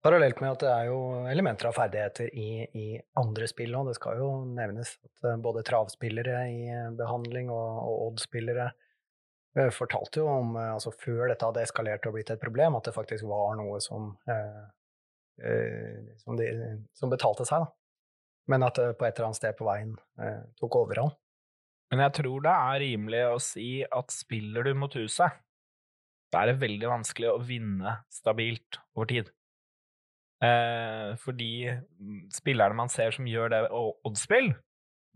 Parallelt 0.00 0.38
med 0.40 0.54
at 0.54 0.62
det 0.64 0.68
er 0.72 0.86
jo 0.88 0.98
elementer 1.28 1.68
av 1.68 1.76
ferdigheter 1.76 2.30
i, 2.32 2.64
i 2.72 2.84
andre 3.20 3.48
spill 3.50 3.74
nå. 3.74 3.82
Det 3.90 3.98
skal 3.98 4.20
jo 4.22 4.28
nevnes 4.48 4.94
at 4.96 5.26
eh, 5.28 5.40
både 5.44 5.64
travspillere 5.68 6.38
i 6.48 6.62
eh, 6.72 6.86
behandling 6.96 7.50
og, 7.52 7.82
og 7.84 8.04
Odd-spillere 8.06 8.70
eh, 9.58 9.68
fortalte 9.76 10.22
jo 10.22 10.30
om, 10.32 10.54
altså 10.56 10.94
før 10.96 11.26
dette 11.28 11.44
hadde 11.44 11.66
eskalert 11.66 12.08
og 12.08 12.16
blitt 12.16 12.32
et 12.32 12.40
problem, 12.40 12.78
at 12.78 12.88
det 12.88 12.96
faktisk 12.96 13.28
var 13.28 13.58
noe 13.60 13.80
som, 13.84 14.14
eh, 14.32 14.62
som, 16.22 16.40
de, 16.40 16.48
som 16.96 17.12
betalte 17.12 17.44
seg, 17.48 17.66
da. 17.66 17.74
Men 18.50 18.64
at 18.66 18.80
det 18.80 18.94
på 18.98 19.04
et 19.06 19.18
eller 19.18 19.28
annet 19.28 19.38
sted 19.38 19.58
på 19.58 19.66
veien 19.68 19.92
eh, 20.22 20.40
tok 20.58 20.80
overhånd. 20.80 21.12
Men 21.92 22.04
jeg 22.06 22.14
tror 22.20 22.40
det 22.46 22.54
er 22.54 22.80
rimelig 22.84 23.20
å 23.26 23.38
si 23.42 23.68
at 23.84 24.14
spiller 24.14 24.64
du 24.64 24.72
mot 24.78 24.94
huset, 24.96 25.36
da 26.30 26.40
er 26.40 26.52
det 26.52 26.62
veldig 26.62 26.88
vanskelig 26.88 27.28
å 27.32 27.40
vinne 27.42 27.96
stabilt 28.14 28.78
over 28.94 29.10
tid. 29.10 29.30
Eh, 30.40 31.12
fordi 31.20 31.68
mm, 31.68 32.26
spillerne 32.32 32.76
man 32.78 32.92
ser 32.92 33.12
som 33.12 33.28
gjør 33.28 33.52
det 33.52 33.62
og 33.76 34.00
oddspill, 34.08 34.52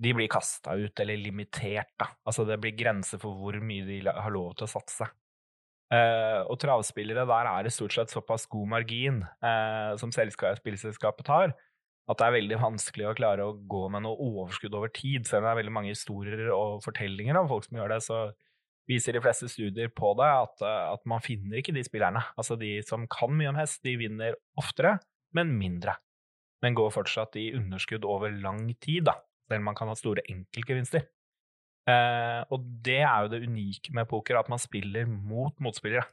de 0.05 0.13
blir 0.17 0.29
kasta 0.31 0.75
ut 0.75 1.01
eller 1.01 1.21
limitert, 1.21 1.93
da. 2.01 2.11
Altså 2.27 2.45
det 2.49 2.59
blir 2.63 2.75
grenser 2.77 3.21
for 3.23 3.37
hvor 3.39 3.57
mye 3.63 3.87
de 3.87 4.01
har 4.09 4.35
lov 4.35 4.57
til 4.59 4.67
å 4.67 4.73
satse. 4.75 5.09
Eh, 5.95 6.41
og 6.49 6.59
travspillere, 6.63 7.27
der 7.29 7.51
er 7.51 7.67
det 7.67 7.75
stort 7.75 7.95
sett 7.95 8.13
såpass 8.13 8.49
god 8.51 8.71
margin 8.73 9.23
eh, 9.45 9.93
som 10.01 10.13
selskap, 10.15 10.59
spillselskapet 10.59 11.29
tar, 11.29 11.55
at 12.05 12.21
det 12.21 12.27
er 12.27 12.37
veldig 12.39 12.59
vanskelig 12.61 13.07
å 13.09 13.15
klare 13.17 13.47
å 13.47 13.55
gå 13.71 13.85
med 13.93 14.05
noe 14.05 14.19
overskudd 14.21 14.75
over 14.77 14.91
tid. 14.93 15.29
Selv 15.29 15.45
om 15.45 15.49
det 15.49 15.53
er 15.55 15.61
veldig 15.63 15.77
mange 15.77 15.93
historier 15.95 16.51
og 16.53 16.83
fortellinger 16.85 17.39
om 17.41 17.49
folk 17.49 17.69
som 17.69 17.79
gjør 17.79 17.95
det, 17.95 18.01
så 18.05 18.19
viser 18.91 19.17
de 19.17 19.23
fleste 19.25 19.49
studier 19.49 19.89
på 19.97 20.13
det 20.19 20.29
at, 20.29 20.65
eh, 20.65 20.83
at 20.97 21.05
man 21.09 21.23
finner 21.25 21.61
ikke 21.61 21.77
de 21.77 21.85
spillerne. 21.87 22.25
Altså 22.37 22.59
de 22.61 22.77
som 22.85 23.07
kan 23.09 23.33
mye 23.33 23.53
om 23.53 23.61
hest, 23.61 23.81
de 23.87 23.97
vinner 24.01 24.37
oftere, 24.61 24.99
men 25.37 25.53
mindre. 25.59 25.97
Men 26.64 26.77
går 26.79 26.92
fortsatt 26.94 27.37
i 27.40 27.51
underskudd 27.57 28.07
over 28.09 28.33
lang 28.33 28.66
tid, 28.81 29.05
da. 29.11 29.18
Selv 29.49 29.61
om 29.61 29.68
man 29.68 29.77
kan 29.77 29.90
ha 29.90 29.97
store 29.99 30.25
enkeltgevinster. 30.31 31.05
Eh, 31.90 32.40
og 32.49 32.64
det 32.85 33.03
er 33.05 33.25
jo 33.25 33.33
det 33.35 33.42
unike 33.44 33.92
med 33.97 34.09
poker, 34.09 34.38
at 34.40 34.49
man 34.53 34.62
spiller 34.62 35.09
mot 35.11 35.59
motspillere. 35.61 36.07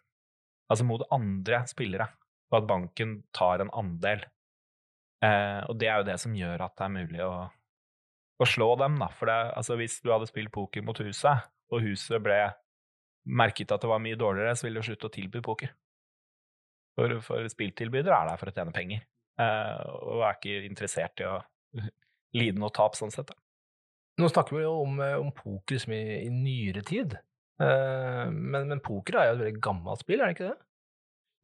Altså 0.71 0.88
mot 0.88 1.03
andre 1.12 1.63
spillere, 1.67 2.07
og 2.51 2.62
at 2.62 2.67
banken 2.67 3.17
tar 3.36 3.63
en 3.63 3.71
andel. 3.75 4.25
Eh, 5.23 5.62
og 5.69 5.77
det 5.79 5.88
er 5.88 6.01
jo 6.01 6.07
det 6.10 6.17
som 6.19 6.36
gjør 6.36 6.65
at 6.65 6.75
det 6.79 6.88
er 6.88 6.95
mulig 6.95 7.23
å, 7.23 7.34
å 8.41 8.47
slå 8.47 8.73
dem, 8.81 8.97
da. 8.99 9.12
For 9.15 9.31
det, 9.31 9.39
altså 9.62 9.77
hvis 9.79 9.99
du 10.03 10.12
hadde 10.12 10.29
spilt 10.31 10.51
poker 10.55 10.84
mot 10.86 10.99
huset, 11.03 11.47
og 11.71 11.86
huset 11.86 12.19
ble 12.23 12.41
merket 13.31 13.71
at 13.71 13.84
det 13.84 13.91
var 13.91 14.01
mye 14.03 14.19
dårligere, 14.19 14.57
så 14.57 14.67
ville 14.67 14.81
du 14.81 14.88
slutte 14.88 15.07
å 15.07 15.13
tilby 15.13 15.43
poker. 15.45 15.71
For, 16.97 17.19
for 17.23 17.47
spilltilbydere 17.47 18.17
er 18.17 18.31
der 18.31 18.39
for 18.41 18.51
å 18.51 18.55
tjene 18.55 18.75
penger, 18.75 19.05
og 19.39 20.26
er 20.28 20.36
ikke 20.36 20.65
interessert 20.67 21.24
i 21.24 21.30
å 21.30 21.38
lide 22.39 22.60
noe 22.60 22.74
tap 22.76 22.98
sånn 23.00 23.13
sett. 23.13 23.32
Nå 24.20 24.28
snakker 24.30 24.58
vi 24.58 24.65
jo 24.65 24.74
om, 24.84 25.00
eh, 25.02 25.17
om 25.17 25.32
poker 25.36 25.80
som 25.82 25.94
i, 25.96 26.04
i 26.26 26.30
nyere 26.34 26.84
tid, 26.86 27.15
Eh, 27.62 28.28
men, 28.32 28.67
men 28.70 28.82
poker 28.84 29.17
er 29.17 29.30
jo 29.30 29.36
et 29.36 29.44
veldig 29.44 29.63
gammelt 29.63 30.04
spill, 30.04 30.22
er 30.22 30.32
det 30.32 30.38
ikke 30.38 30.50
det? 30.50 30.58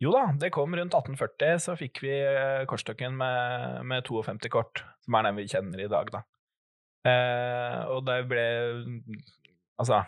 Jo 0.04 0.12
da, 0.14 0.24
det 0.38 0.54
kom 0.54 0.76
rundt 0.78 0.94
1840, 0.94 1.62
så 1.62 1.76
fikk 1.78 2.04
vi 2.06 2.14
eh, 2.14 2.66
kortstokken 2.70 3.18
med, 3.18 3.82
med 3.90 4.06
52 4.08 4.52
kort, 4.54 4.84
som 5.06 5.18
er 5.18 5.28
den 5.28 5.40
vi 5.40 5.48
kjenner 5.50 5.84
i 5.84 5.90
dag, 5.92 6.12
da. 6.14 6.24
Eh, 7.08 7.82
og 7.94 8.06
det 8.08 8.22
ble 8.30 8.46
Altså, 9.78 10.00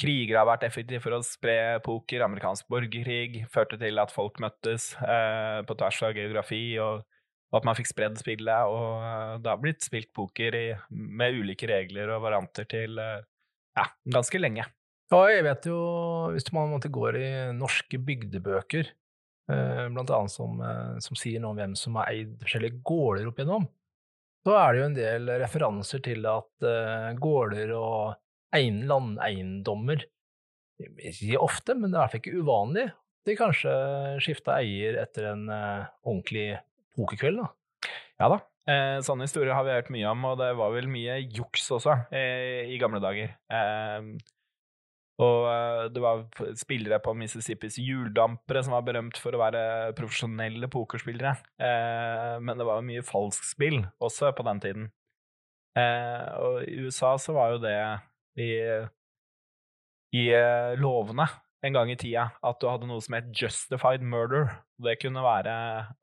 kriger 0.00 0.40
har 0.40 0.48
vært 0.48 0.66
effektive 0.68 1.02
for 1.04 1.16
å 1.16 1.24
spre 1.24 1.78
poker. 1.84 2.24
Amerikansk 2.26 2.68
borgerkrig 2.72 3.44
førte 3.52 3.78
til 3.80 4.00
at 4.02 4.12
folk 4.14 4.40
møttes 4.42 4.92
eh, 5.00 5.60
på 5.66 5.76
tvers 5.78 6.02
av 6.06 6.16
geografi, 6.16 6.64
og, 6.82 7.04
og 7.52 7.60
at 7.60 7.68
man 7.68 7.78
fikk 7.78 7.90
spredd 7.92 8.20
spillet. 8.20 8.72
Og 8.72 9.06
eh, 9.06 9.32
det 9.44 9.52
har 9.52 9.62
blitt 9.62 9.86
spilt 9.86 10.12
poker 10.16 10.58
i, 10.58 10.66
med 10.90 11.40
ulike 11.40 11.70
regler 11.70 12.12
og 12.16 12.24
varianter 12.26 12.68
til 12.70 13.00
eh, 13.02 13.24
ja, 13.76 13.88
ganske 14.18 14.40
lenge. 14.40 14.68
Ja, 15.12 15.22
jeg 15.30 15.44
vet 15.46 15.68
jo, 15.70 15.80
hvis 16.34 16.48
man 16.54 16.74
går 16.82 17.18
i 17.20 17.26
norske 17.54 18.00
bygdebøker, 18.02 18.88
eh, 19.52 19.82
blant 19.94 20.10
annet 20.10 20.34
som, 20.34 20.60
eh, 20.60 20.98
som 21.04 21.18
sier 21.18 21.40
noe 21.40 21.54
om 21.54 21.60
hvem 21.60 21.76
som 21.78 21.98
har 22.00 22.10
eid 22.10 22.34
forskjellige 22.42 22.82
gårder 22.82 23.28
opp 23.30 23.38
igjennom, 23.38 23.68
så 24.46 24.54
er 24.58 24.72
det 24.72 24.80
jo 24.80 24.86
en 24.86 24.98
del 24.98 25.30
referanser 25.42 26.02
til 26.02 26.26
at 26.30 26.66
eh, 26.66 27.12
gårder 27.22 27.72
og 27.78 28.16
landeiendommer, 28.90 30.04
ikke 30.76 31.40
ofte, 31.40 31.76
men 31.76 31.90
det 31.90 31.96
er 31.96 31.98
i 31.98 32.04
hvert 32.04 32.14
fall 32.14 32.22
ikke 32.24 32.42
uvanlig, 32.44 32.86
de 33.26 33.34
kanskje 33.38 33.72
skifta 34.22 34.58
eier 34.60 35.00
etter 35.02 35.32
en 35.32 35.48
eh, 35.50 35.88
ordentlig 36.06 36.50
pokerkveld, 36.96 37.42
da. 37.42 37.90
Ja 38.20 38.30
da. 38.32 38.40
Eh, 38.66 38.98
sånne 39.06 39.26
historier 39.28 39.54
har 39.54 39.66
vi 39.66 39.74
hørt 39.74 39.92
mye 39.94 40.08
om, 40.10 40.24
og 40.30 40.40
det 40.40 40.52
var 40.58 40.72
vel 40.74 40.88
mye 40.90 41.20
juks 41.24 41.68
også 41.74 41.94
eh, 42.14 42.66
i 42.72 42.78
gamle 42.82 43.02
dager. 43.02 43.34
Eh, 43.50 44.16
og 45.22 45.92
det 45.94 46.00
var 46.04 46.26
spillere 46.60 46.98
på 47.00 47.14
Mississippis 47.16 47.78
hjuldampere 47.80 48.60
som 48.66 48.74
var 48.76 48.84
berømt 48.84 49.16
for 49.20 49.32
å 49.32 49.40
være 49.40 49.62
profesjonelle 49.96 50.68
pokerspillere. 50.72 51.32
Eh, 51.56 52.34
men 52.44 52.60
det 52.60 52.66
var 52.68 52.84
mye 52.84 53.04
falskspill 53.06 53.80
også 53.96 54.34
på 54.36 54.44
den 54.50 54.60
tiden. 54.64 54.90
Eh, 55.76 56.26
og 56.40 56.66
i 56.68 56.76
USA 56.84 57.14
så 57.20 57.32
var 57.36 57.54
jo 57.54 57.62
det 57.64 57.78
i, 58.40 58.50
i 60.16 60.28
eh, 60.34 60.76
lovene 60.80 61.28
en 61.66 61.74
gang 61.74 61.90
i 61.90 61.96
tida 61.98 62.28
at 62.46 62.60
du 62.60 62.68
hadde 62.68 62.88
noe 62.88 63.02
som 63.02 63.16
het 63.16 63.30
justified 63.34 64.04
murder. 64.04 64.50
Det 64.82 64.98
kunne 65.02 65.24
være 65.24 65.54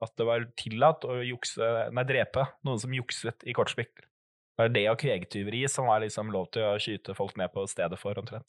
at 0.03 0.15
det 0.19 0.27
var 0.27 0.47
tillatt 0.59 1.05
å 1.07 1.19
jukse, 1.23 1.69
nei, 1.93 2.07
drepe 2.09 2.47
noen 2.65 2.81
som 2.81 2.95
jukset 2.95 3.45
i 3.47 3.55
kortspill. 3.55 3.91
Det 3.93 4.61
var 4.61 4.73
det 4.73 4.83
og 4.91 4.99
kvegtyveri 5.01 5.63
som 5.71 5.89
var 5.89 6.03
liksom 6.03 6.33
lov 6.33 6.51
til 6.53 6.67
å 6.67 6.75
skyte 6.81 7.15
folk 7.17 7.37
ned 7.39 7.53
på 7.53 7.65
stedet 7.69 7.97
for, 8.01 8.17
omtrent. 8.19 8.45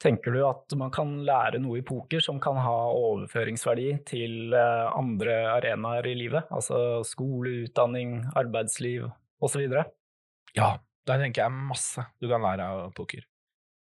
Tenker 0.00 0.32
du 0.32 0.40
at 0.48 0.72
man 0.80 0.92
kan 0.94 1.10
lære 1.28 1.58
noe 1.60 1.80
i 1.80 1.84
poker 1.84 2.22
som 2.24 2.38
kan 2.40 2.56
ha 2.56 2.76
overføringsverdi 2.96 3.88
til 4.08 4.54
eh, 4.56 4.86
andre 4.96 5.42
arenaer 5.58 6.08
i 6.08 6.14
livet? 6.16 6.48
Altså 6.48 7.02
skole, 7.04 7.66
utdanning, 7.66 8.22
arbeidsliv 8.38 9.10
osv.? 9.44 9.66
Ja, 10.56 10.70
der 11.08 11.22
tenker 11.22 11.44
jeg 11.46 11.52
masse 11.70 12.04
du 12.20 12.28
kan 12.30 12.42
lære 12.44 12.66
av 12.66 12.92
poker. 12.96 13.24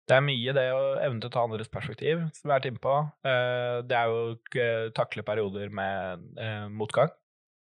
Det 0.10 0.18
er 0.18 0.24
mye 0.26 0.54
det 0.58 0.66
å 0.76 0.80
evne 1.00 1.22
til 1.22 1.30
å 1.30 1.34
ta 1.34 1.44
andres 1.46 1.70
perspektiv, 1.72 2.24
som 2.36 2.48
vi 2.48 2.52
har 2.52 2.60
vært 2.60 2.70
inne 2.72 2.82
på. 2.84 2.96
Eh, 3.24 3.82
Det 3.88 3.96
er 3.96 4.10
jo 4.12 4.24
å 4.34 4.94
takle 4.98 5.24
perioder 5.24 5.70
med 5.72 6.26
eh, 6.42 6.66
motgang. 6.68 7.12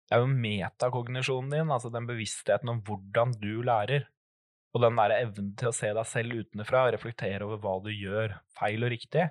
Det 0.06 0.14
er 0.14 0.22
jo 0.22 0.28
metakognisjonen 0.30 1.50
din, 1.50 1.72
altså 1.74 1.90
den 1.90 2.06
bevisstheten 2.06 2.70
om 2.70 2.82
hvordan 2.86 3.32
du 3.40 3.62
lærer. 3.66 4.06
Og 4.76 4.82
den 4.84 4.98
der 5.00 5.16
evnen 5.16 5.50
til 5.58 5.70
å 5.72 5.74
se 5.74 5.90
deg 5.96 6.06
selv 6.06 6.36
utenfra 6.44 6.84
og 6.84 6.92
reflektere 6.94 7.46
over 7.46 7.58
hva 7.64 7.74
du 7.82 7.90
gjør, 7.90 8.36
feil 8.60 8.84
og 8.84 8.92
riktig, 8.92 9.24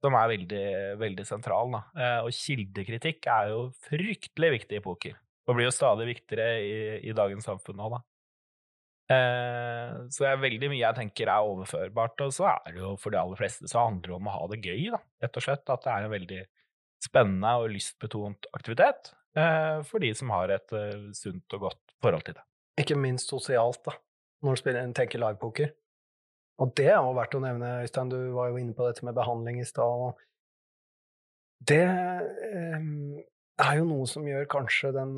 som 0.00 0.14
er 0.14 0.30
veldig, 0.30 0.64
veldig 1.02 1.24
sentral. 1.26 1.74
Da. 1.74 1.82
Eh, 1.98 2.18
Og 2.24 2.32
kildekritikk 2.32 3.26
er 3.26 3.50
jo 3.52 3.62
fryktelig 3.90 4.52
viktig 4.60 4.78
i 4.78 4.84
poker, 4.84 5.18
og 5.48 5.58
blir 5.58 5.68
jo 5.68 5.74
stadig 5.74 6.06
viktigere 6.14 6.62
i, 6.62 6.76
i 7.10 7.12
dagens 7.12 7.44
samfunn 7.50 7.76
nå, 7.82 7.90
da. 7.98 8.00
Eh, 9.06 9.90
så 10.10 10.24
det 10.24 10.30
er 10.32 10.40
veldig 10.42 10.70
mye 10.72 10.82
jeg 10.82 10.98
tenker 10.98 11.30
er 11.30 11.46
overførbart, 11.46 12.24
og 12.26 12.32
så 12.34 12.48
er 12.50 12.74
det 12.74 12.82
jo 12.82 12.94
for 12.98 13.14
de 13.14 13.20
aller 13.20 13.38
fleste 13.38 13.70
så 13.70 13.84
handler 13.84 14.10
det 14.10 14.16
om 14.18 14.30
å 14.30 14.34
ha 14.34 14.48
det 14.50 14.60
gøy, 14.64 14.88
da, 14.96 15.00
rett 15.22 15.38
og 15.38 15.46
slett. 15.46 15.64
At 15.70 15.86
det 15.86 15.92
er 15.92 16.06
en 16.06 16.14
veldig 16.16 16.42
spennende 17.06 17.54
og 17.60 17.70
lystbetont 17.74 18.48
aktivitet 18.56 19.12
eh, 19.38 19.78
for 19.86 20.02
de 20.02 20.10
som 20.16 20.32
har 20.34 20.54
et 20.56 20.74
eh, 20.74 21.08
sunt 21.14 21.58
og 21.58 21.68
godt 21.68 21.96
forhold 22.02 22.26
til 22.26 22.38
det. 22.38 22.46
Ikke 22.82 22.98
minst 22.98 23.30
sosialt, 23.32 23.82
da, 23.86 23.94
når 24.44 24.56
du 24.56 24.62
spiller, 24.62 24.94
tenker 24.96 25.22
livepoker. 25.22 25.70
Og 26.62 26.72
det 26.76 26.88
er 26.88 26.98
jo 26.98 27.12
verdt 27.16 27.36
å 27.36 27.42
nevne, 27.44 27.74
Øystein, 27.84 28.10
du 28.10 28.18
var 28.34 28.50
jo 28.50 28.58
inne 28.58 28.74
på 28.74 28.86
dette 28.88 29.04
med 29.04 29.16
behandling 29.16 29.60
i 29.60 29.68
stad. 29.68 30.18
Det 31.68 31.84
eh, 31.84 32.86
er 33.62 33.78
jo 33.78 33.86
noe 33.86 34.08
som 34.10 34.26
gjør 34.26 34.48
kanskje 34.50 34.90
den 34.96 35.14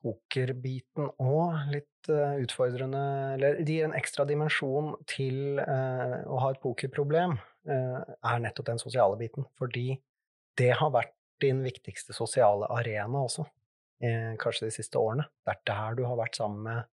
pokerbiten 0.00 1.10
òg 1.20 1.70
litt 1.74 2.10
eh, 2.12 2.40
utfordrende 2.44 3.02
Eller 3.34 3.60
det 3.60 3.76
gir 3.76 3.86
en 3.88 3.96
ekstra 3.96 4.26
dimensjon 4.28 4.94
til 5.10 5.60
eh, 5.62 6.16
å 6.24 6.40
ha 6.44 6.52
et 6.52 6.60
pokerproblem, 6.62 7.36
eh, 7.68 7.98
er 8.32 8.42
nettopp 8.44 8.70
den 8.72 8.82
sosiale 8.82 9.18
biten. 9.20 9.46
Fordi 9.60 9.94
det 10.60 10.72
har 10.80 10.92
vært 10.94 11.14
din 11.40 11.62
viktigste 11.64 12.12
sosiale 12.12 12.66
arena 12.68 13.22
også, 13.24 13.46
kanskje 14.40 14.66
de 14.66 14.72
siste 14.74 15.00
årene. 15.00 15.24
Det 15.44 15.54
er 15.54 15.60
der 15.70 15.94
du 15.96 16.02
har 16.04 16.18
vært 16.20 16.36
sammen 16.36 16.64
med 16.66 16.88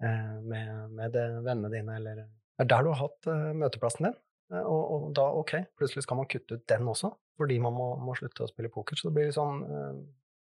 med, 0.00 0.92
med 0.96 1.16
vennene 1.44 1.68
dine, 1.72 1.96
eller 1.96 2.20
Det 2.20 2.64
er 2.64 2.68
der 2.72 2.84
du 2.84 2.90
har 2.90 3.00
hatt 3.02 3.28
møteplassen 3.56 4.06
din. 4.06 4.14
Og, 4.60 4.82
og 4.92 5.02
da, 5.16 5.26
ok, 5.36 5.52
plutselig 5.76 6.04
skal 6.06 6.16
man 6.20 6.28
kutte 6.28 6.56
ut 6.56 6.64
den 6.72 6.88
også, 6.88 7.10
fordi 7.40 7.58
man 7.60 7.76
må, 7.76 7.88
må 8.00 8.16
slutte 8.16 8.44
å 8.44 8.48
spille 8.48 8.72
poker. 8.72 8.96
Så 8.96 9.08
det 9.08 9.16
blir 9.16 9.32
sånn 9.36 9.60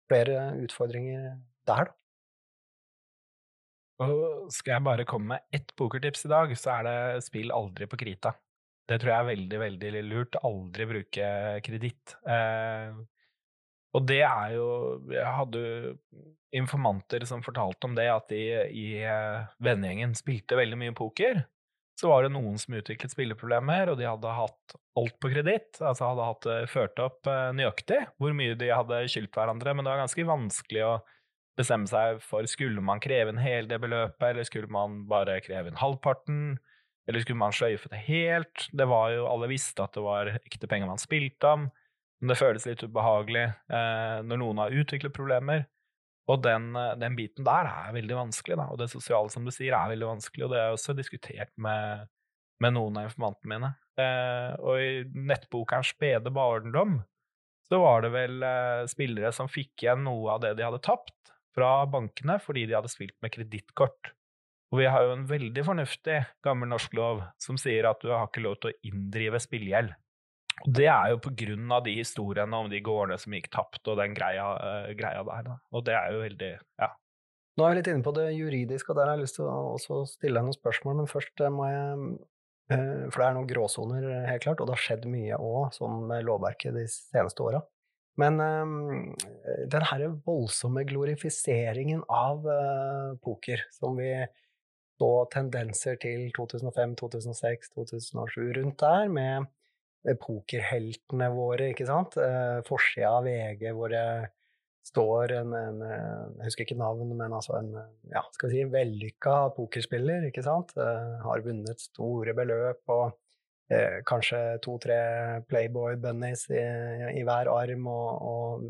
flere 0.10 0.43
utfordringer 0.65 1.38
der, 1.69 1.89
da. 1.91 1.93
Og 4.06 4.51
skal 4.53 4.75
jeg 4.75 4.86
bare 4.86 5.06
komme 5.10 5.32
med 5.34 5.56
ett 5.58 5.71
pokertips 5.80 6.27
i 6.27 6.30
dag, 6.30 6.51
så 6.60 6.75
er 6.75 6.84
det 6.86 7.23
spill 7.25 7.49
aldri 7.56 7.88
på 7.89 7.97
krita. 7.97 8.36
Det 8.88 8.99
tror 9.01 9.12
jeg 9.12 9.19
er 9.23 9.30
veldig, 9.32 9.60
veldig 9.63 10.03
lurt. 10.06 10.38
Aldri 10.47 10.86
bruke 10.88 11.30
kreditt. 11.65 12.13
Eh, 12.30 12.93
Og 13.97 14.06
det 14.06 14.21
er 14.21 14.51
jo 14.53 14.67
Jeg 15.10 15.25
hadde 15.25 15.62
informanter 16.56 17.25
som 17.27 17.41
fortalte 17.43 17.88
om 17.88 17.95
det, 17.97 18.08
at 18.12 18.27
de 18.30 18.39
i 18.71 18.88
eh, 19.03 19.47
vennegjengen 19.63 20.13
spilte 20.15 20.56
veldig 20.60 20.77
mye 20.80 20.95
poker. 20.95 21.41
Så 21.99 22.12
var 22.12 22.23
det 22.23 22.32
noen 22.36 22.60
som 22.62 22.75
utviklet 22.77 23.12
spilleproblemer, 23.12 23.89
og 23.89 23.97
de 23.97 24.06
hadde 24.08 24.36
hatt 24.38 24.75
alt 24.99 25.17
på 25.19 25.32
kreditt. 25.34 25.82
Altså 25.82 26.12
hadde 26.12 26.30
hatt 26.30 26.47
eh, 26.53 26.65
ført 26.69 26.99
opp 27.03 27.27
eh, 27.27 27.49
nøyaktig 27.58 28.03
hvor 28.21 28.36
mye 28.38 28.56
de 28.60 28.69
hadde 28.71 29.01
skyldt 29.12 29.34
hverandre. 29.36 29.73
Men 29.73 29.84
det 29.88 29.95
var 29.95 30.03
ganske 30.06 30.27
vanskelig 30.30 30.86
å 30.86 30.93
bestemme 31.57 31.89
seg 31.89 32.21
for 32.23 32.45
skulle 32.49 32.83
man 32.85 33.01
kreve 33.03 33.33
inn 33.33 33.41
hele 33.41 33.69
det 33.69 33.79
beløpet, 33.81 34.29
eller 34.29 34.47
skulle 34.47 34.71
man 34.73 35.03
bare 35.09 35.39
kreve 35.45 35.71
inn 35.71 35.79
halvparten, 35.79 36.57
eller 37.07 37.23
skulle 37.23 37.41
man 37.41 37.55
sløyfe 37.55 37.89
det 37.91 38.03
helt? 38.07 38.67
Det 38.75 38.87
var 38.89 39.13
jo, 39.15 39.25
Alle 39.31 39.49
visste 39.51 39.85
at 39.85 39.95
det 39.95 40.03
var 40.05 40.33
ekte 40.37 40.69
penger 40.69 40.89
man 40.89 41.01
spilte 41.01 41.53
om, 41.55 41.67
men 42.19 42.31
det 42.31 42.39
føles 42.39 42.65
litt 42.67 42.83
ubehagelig 42.83 43.45
eh, 43.47 44.19
når 44.25 44.41
noen 44.41 44.61
har 44.63 44.75
utviklet 44.75 45.15
problemer. 45.15 45.67
Og 46.27 46.41
den, 46.43 46.71
eh, 46.75 46.95
den, 46.99 47.15
biten 47.15 47.47
der 47.47 47.69
er 47.69 47.93
veldig 47.95 48.17
vanskelig, 48.17 48.57
da. 48.59 48.67
og 48.73 48.81
det 48.81 48.89
sosiale 48.91 49.31
som 49.31 49.45
du 49.47 49.53
sier 49.53 49.77
er 49.77 49.93
veldig 49.93 50.09
vanskelig. 50.09 50.45
Og 50.45 50.51
det 50.51 50.59
har 50.59 50.71
jeg 50.71 50.79
også 50.79 50.97
diskutert 50.97 51.53
med, 51.55 52.07
med 52.63 52.75
noen 52.75 52.99
av 52.99 53.07
informantene 53.07 53.53
mine. 53.53 53.71
Eh, 54.01 54.51
og 54.59 54.81
i 54.81 54.91
nettbokerens 55.29 55.93
spede 55.95 56.33
barndom 56.33 56.99
så 57.67 57.79
var 57.81 58.03
det 58.03 58.11
vel 58.13 58.43
eh, 58.45 58.83
spillere 58.89 59.31
som 59.35 59.49
fikk 59.51 59.85
igjen 59.85 60.03
noe 60.07 60.35
av 60.35 60.43
det 60.43 60.53
de 60.57 60.65
hadde 60.67 60.83
tapt 60.83 61.15
fra 61.57 61.71
bankene 61.89 62.37
fordi 62.43 62.67
de 62.69 62.77
hadde 62.77 62.93
spilt 62.93 63.17
med 63.25 63.33
kredittkort. 63.33 64.13
Og 64.73 64.81
vi 64.81 64.89
har 64.91 65.05
jo 65.05 65.13
en 65.15 65.27
veldig 65.29 65.63
fornuftig 65.63 66.17
gammel 66.43 66.69
norsk 66.69 66.93
lov 66.97 67.23
som 67.41 67.59
sier 67.59 67.87
at 67.87 68.03
du 68.03 68.11
har 68.11 68.27
ikke 68.27 68.43
lov 68.43 68.59
til 68.59 68.73
å 68.73 68.77
inndrive 68.89 69.39
spillegjeld. 69.41 69.93
Og 70.65 70.71
det 70.73 70.87
er 70.89 71.11
jo 71.13 71.19
på 71.21 71.31
grunn 71.37 71.73
av 71.73 71.83
de 71.85 71.93
historiene 71.99 72.61
om 72.63 72.69
de 72.71 72.79
gårdene 72.83 73.19
som 73.21 73.35
gikk 73.35 73.51
tapt, 73.53 73.83
og 73.85 73.99
den 73.99 74.15
greia, 74.17 74.47
uh, 74.57 74.87
greia 74.97 75.21
der. 75.27 75.43
Da. 75.45 75.57
Og 75.71 75.85
det 75.87 75.97
er 75.97 76.15
jo 76.15 76.23
veldig 76.23 76.53
Ja. 76.81 76.89
Nå 77.57 77.65
er 77.65 77.71
vi 77.73 77.77
litt 77.79 77.87
inne 77.89 78.05
på 78.05 78.13
det 78.13 78.27
juridiske, 78.37 78.91
og 78.91 78.97
der 78.99 79.09
har 79.09 79.15
jeg 79.17 79.25
lyst 79.25 79.39
til 79.39 79.47
å 79.49 80.01
stille 80.05 80.37
deg 80.37 80.45
noen 80.45 80.57
spørsmål, 80.57 80.99
men 80.99 81.07
først 81.09 81.41
eh, 81.41 81.53
må 81.53 81.65
jeg 81.65 81.95
uh, 82.69 83.07
For 83.09 83.17
det 83.17 83.27
er 83.27 83.37
noen 83.37 83.49
gråsoner, 83.49 84.05
helt 84.27 84.43
klart, 84.43 84.61
og 84.61 84.69
det 84.69 84.75
har 84.75 84.83
skjedd 84.83 85.07
mye 85.09 85.39
òg, 85.41 85.71
som 85.77 86.03
med 86.09 86.27
lovverket 86.27 86.77
de 86.77 86.85
seneste 86.91 87.45
åra. 87.45 87.63
Men 88.17 88.39
um, 88.41 89.13
den 89.69 89.86
herre 89.91 90.10
voldsomme 90.25 90.84
glorifiseringen 90.89 92.01
av 92.10 92.47
uh, 92.49 93.13
poker, 93.21 93.62
som 93.75 93.97
vi 93.99 94.10
så 94.97 95.12
tendenser 95.30 95.99
til 96.01 96.32
2005, 96.34 96.95
2006, 96.97 97.75
2007, 97.75 98.41
rundt 98.58 98.82
der, 98.82 99.12
med 99.13 100.17
pokerheltene 100.23 101.30
våre, 101.36 101.71
ikke 101.75 101.86
sant. 101.89 102.17
Uh, 102.17 102.65
Forsida 102.65 103.13
av 103.19 103.30
VG 103.30 103.69
hvor 103.77 103.93
det 103.93 104.08
står 104.88 105.34
en, 105.36 105.51
en, 105.51 105.82
Jeg 105.84 106.47
husker 106.47 106.63
ikke 106.63 106.80
navn, 106.80 107.10
men 107.19 107.34
altså 107.36 107.58
en 107.60 107.73
ja, 108.08 108.23
skal 108.34 108.49
vi 108.49 108.62
si, 108.62 108.67
vellykka 108.71 109.38
pokerspiller, 109.58 110.30
ikke 110.32 110.45
sant. 110.45 110.73
Uh, 110.80 111.19
har 111.21 111.45
vunnet 111.45 111.86
store 111.86 112.34
beløp 112.38 112.95
og 112.97 113.17
eh, 113.71 113.97
kanskje 114.08 114.41
to-tre 114.63 114.99
Playboy-bunnies 115.49 116.47
i, 116.51 116.62
i, 117.13 117.23
hver 117.27 117.51
arm, 117.53 117.89
og, 117.91 118.30
og, 118.32 118.67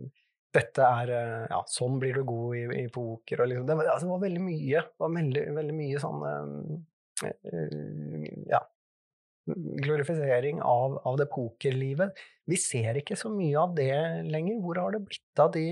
dette 0.58 0.86
er 1.02 1.14
eh, 1.14 1.44
Ja, 1.52 1.62
sånn 1.70 2.00
blir 2.02 2.18
du 2.18 2.24
god 2.28 2.56
i, 2.58 2.64
i 2.84 2.88
poker, 2.94 3.44
og 3.44 3.52
liksom 3.52 3.68
det, 3.70 3.78
altså, 3.84 4.08
det, 4.08 4.14
var 4.14 4.24
veldig 4.26 4.46
mye. 4.46 4.86
Det 4.88 5.06
var 5.06 5.14
veldig, 5.20 5.46
veldig 5.60 5.78
mye 5.82 6.02
sånn 6.06 6.26
eh, 6.32 7.36
eh, 7.52 8.34
Ja. 8.54 8.64
Glorifisering 9.48 10.58
av, 10.60 10.98
av, 11.08 11.16
det 11.22 11.30
pokerlivet. 11.32 12.18
Vi 12.52 12.58
ser 12.60 12.98
ikke 13.00 13.16
så 13.16 13.30
mye 13.32 13.62
av 13.62 13.78
det 13.78 13.94
lenger. 14.28 14.58
Hvor 14.60 14.82
har 14.82 14.98
det 14.98 15.06
blitt 15.06 15.40
av 15.40 15.54
de 15.54 15.68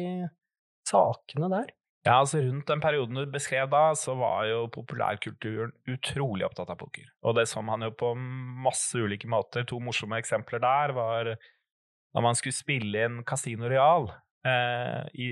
sakene 0.88 1.50
der? 1.52 1.74
Ja, 2.06 2.20
altså 2.20 2.38
Rundt 2.38 2.68
den 2.70 2.82
perioden 2.84 3.18
du 3.18 3.26
beskrev 3.34 3.70
da, 3.72 3.88
så 3.98 4.14
var 4.20 4.46
jo 4.46 4.68
populærkulturen 4.74 5.72
utrolig 5.90 6.46
opptatt 6.46 6.70
av 6.70 6.78
poker. 6.78 7.08
Og 7.26 7.34
det 7.38 7.48
så 7.50 7.64
man 7.66 7.82
jo 7.82 7.90
på 7.98 8.12
masse 8.16 9.00
ulike 9.02 9.30
måter. 9.32 9.66
To 9.66 9.80
morsomme 9.82 10.20
eksempler 10.22 10.62
der 10.62 10.94
var 10.94 11.32
da 11.34 12.24
man 12.24 12.38
skulle 12.38 12.56
spille 12.56 13.08
inn 13.08 13.24
Casino 13.26 13.72
Real. 13.72 14.12
Eh, 14.46 15.02
i 15.18 15.30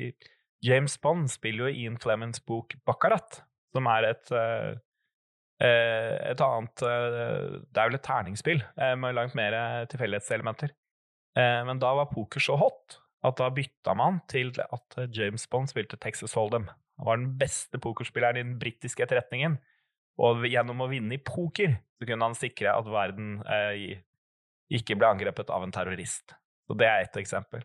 James 0.65 0.97
Bond 1.01 1.29
spiller 1.29 1.67
jo 1.67 1.83
Ian 1.83 1.99
Clemens' 2.01 2.41
bok 2.41 2.73
Baccarat, 2.87 3.43
som 3.75 3.87
er 3.93 4.09
et 4.09 4.33
eh, 4.33 4.73
eh 5.61 6.31
et 6.31 6.41
annet 6.41 6.81
eh, 6.81 7.61
Det 7.69 7.77
er 7.77 7.91
vel 7.91 7.99
et 7.99 8.07
terningsspill 8.09 8.65
eh, 8.81 8.95
med 8.97 9.13
langt 9.13 9.37
mer 9.37 9.85
tilfeldighetselementer. 9.93 10.73
Eh, 11.37 11.61
men 11.69 11.77
da 11.79 11.93
var 12.01 12.09
poker 12.09 12.41
så 12.41 12.57
hot 12.57 13.02
at 13.23 13.39
da 13.39 13.49
bytta 13.53 13.95
man 13.97 14.19
til 14.31 14.51
at 14.63 14.97
James 15.15 15.45
Bond 15.47 15.71
spilte 15.71 15.99
Texas 16.01 16.35
Hold'em. 16.35 16.67
Han 16.99 17.07
var 17.07 17.19
den 17.19 17.37
beste 17.39 17.79
pokerspilleren 17.81 18.37
i 18.39 18.43
den 18.45 18.57
britiske 18.59 19.05
etterretningen. 19.05 19.57
Og 20.21 20.45
gjennom 20.45 20.83
å 20.83 20.89
vinne 20.91 21.15
i 21.15 21.23
poker 21.23 21.79
så 21.97 22.07
kunne 22.07 22.27
han 22.27 22.37
sikre 22.37 22.73
at 22.75 22.89
verden 22.89 23.37
eh, 23.49 24.03
ikke 24.73 24.97
ble 24.99 25.09
angrepet 25.09 25.49
av 25.53 25.65
en 25.65 25.73
terrorist. 25.73 26.35
Så 26.67 26.77
det 26.77 26.89
er 26.89 27.05
ett 27.05 27.17
eksempel. 27.19 27.63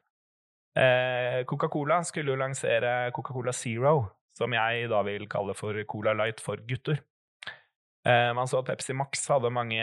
Eh, 0.79 1.43
Coca-Cola 1.49 2.01
skulle 2.07 2.33
jo 2.33 2.41
lansere 2.41 3.11
Coca-Cola 3.17 3.53
Zero, 3.57 4.09
som 4.37 4.55
jeg 4.55 4.89
da 4.93 5.03
vil 5.07 5.27
kalle 5.31 5.57
for 5.59 5.77
Cola 5.91 6.15
Light 6.17 6.41
for 6.45 6.63
gutter. 6.69 7.03
Eh, 8.07 8.31
man 8.37 8.49
så 8.49 8.63
at 8.63 8.71
Pepsi 8.71 8.97
Max 8.97 9.27
hadde 9.29 9.53
mange 9.53 9.83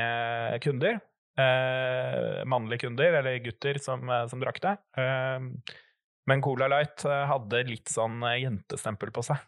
kunder, 0.63 1.01
eh, 1.39 2.43
mannlige 2.47 2.85
kunder, 2.85 3.19
eller 3.19 3.39
gutter, 3.43 3.79
som, 3.81 4.09
eh, 4.09 4.25
som 4.31 4.41
drakk 4.41 4.61
det. 4.63 4.75
Eh, 4.97 5.75
men 6.25 6.41
Cola 6.41 6.67
Light 6.71 7.05
eh, 7.05 7.23
hadde 7.29 7.63
litt 7.69 7.91
sånn 7.91 8.23
eh, 8.25 8.41
jentestempel 8.45 9.13
på 9.15 9.23
seg. 9.25 9.41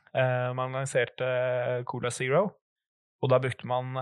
man 0.57 0.75
lanserte 0.75 1.83
Cola 1.89 2.11
Zero, 2.13 2.47
og 3.21 3.31
da 3.33 3.39
brukte 3.41 3.67
man 3.69 3.97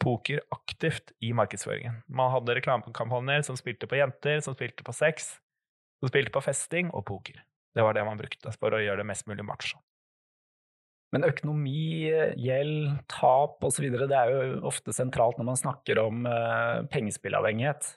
poker 0.00 0.40
aktivt 0.54 1.12
i 1.20 1.32
markedsføringen. 1.36 2.02
Man 2.08 2.30
hadde 2.32 2.56
reklamekampanjer 2.56 3.44
som 3.44 3.58
spilte 3.58 3.88
på 3.90 3.98
jenter, 3.98 4.40
som 4.40 4.56
spilte 4.56 4.86
på 4.86 4.94
sex, 4.96 5.34
som 6.00 6.08
spilte 6.08 6.32
på 6.32 6.44
festing 6.44 6.92
og 6.94 7.04
poker. 7.10 7.42
Det 7.74 7.82
var 7.84 7.96
det 7.96 8.06
man 8.06 8.20
brukte 8.20 8.54
for 8.54 8.72
å 8.72 8.80
gjøre 8.80 9.02
det 9.02 9.08
mest 9.10 9.28
mulig 9.28 9.44
macho. 9.44 9.82
Men 11.14 11.28
økonomi, 11.28 12.10
gjeld, 12.42 12.88
tap 13.12 13.62
osv. 13.62 13.86
det 13.94 14.18
er 14.18 14.32
jo 14.32 14.62
ofte 14.66 14.94
sentralt 14.96 15.38
når 15.38 15.50
man 15.52 15.60
snakker 15.60 16.00
om 16.02 16.26
uh, 16.26 16.82
pengespillavhengighet. 16.90 17.92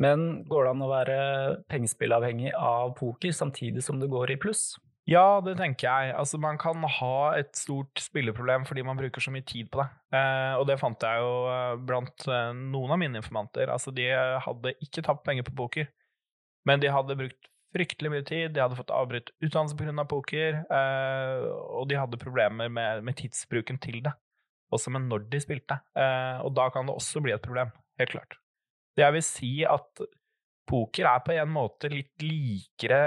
Men 0.00 0.42
går 0.50 0.66
det 0.66 0.72
an 0.74 0.82
å 0.84 0.90
være 0.90 1.18
pengespillavhengig 1.70 2.52
av 2.58 2.92
poker 2.98 3.32
samtidig 3.32 3.84
som 3.86 4.00
det 4.02 4.10
går 4.12 4.34
i 4.34 4.40
pluss? 4.42 4.74
Ja, 5.04 5.42
det 5.44 5.58
tenker 5.58 5.84
jeg. 5.84 6.14
Altså, 6.16 6.38
man 6.40 6.56
kan 6.60 6.80
ha 6.80 7.16
et 7.36 7.52
stort 7.58 8.00
spilleproblem 8.00 8.64
fordi 8.64 8.84
man 8.86 8.96
bruker 8.96 9.20
så 9.20 9.32
mye 9.34 9.44
tid 9.44 9.68
på 9.72 9.82
det. 9.82 9.88
Eh, 10.16 10.54
og 10.56 10.64
det 10.70 10.78
fant 10.80 11.04
jeg 11.04 11.20
jo 11.20 11.34
eh, 11.52 11.74
blant 11.90 12.24
eh, 12.24 12.52
noen 12.56 12.94
av 12.94 13.00
mine 13.02 13.20
informanter. 13.20 13.68
Altså, 13.72 13.92
de 13.94 14.08
hadde 14.46 14.72
ikke 14.84 15.04
tapt 15.04 15.26
penger 15.28 15.44
på 15.44 15.56
poker, 15.58 15.90
men 16.64 16.80
de 16.80 16.92
hadde 16.92 17.18
brukt 17.20 17.50
fryktelig 17.74 18.12
mye 18.12 18.26
tid. 18.26 18.54
De 18.54 18.62
hadde 18.62 18.78
fått 18.78 18.92
avbrutt 18.94 19.32
utdannelse 19.42 19.76
pga. 19.78 20.06
poker, 20.08 20.60
eh, 20.64 21.46
og 21.78 21.88
de 21.90 21.98
hadde 21.98 22.20
problemer 22.20 22.70
med, 22.70 23.04
med, 23.04 23.18
tidsbruken 23.18 23.80
til 23.82 24.02
det. 24.04 24.14
Også 24.74 24.90
med 24.94 25.08
når 25.10 25.28
de 25.30 25.42
spilte. 25.42 25.80
Eh, 25.98 26.38
og 26.44 26.54
da 26.56 26.68
kan 26.74 26.86
det 26.86 26.94
også 26.94 27.22
bli 27.24 27.34
et 27.34 27.44
problem, 27.44 27.72
helt 28.00 28.14
klart. 28.14 28.38
Så 28.94 29.02
jeg 29.02 29.16
vil 29.16 29.26
si 29.26 29.52
at 29.66 30.06
poker 30.70 31.08
er 31.08 31.20
på 31.24 31.34
en 31.34 31.50
måte 31.52 31.90
litt 31.92 32.24
likere 32.24 33.00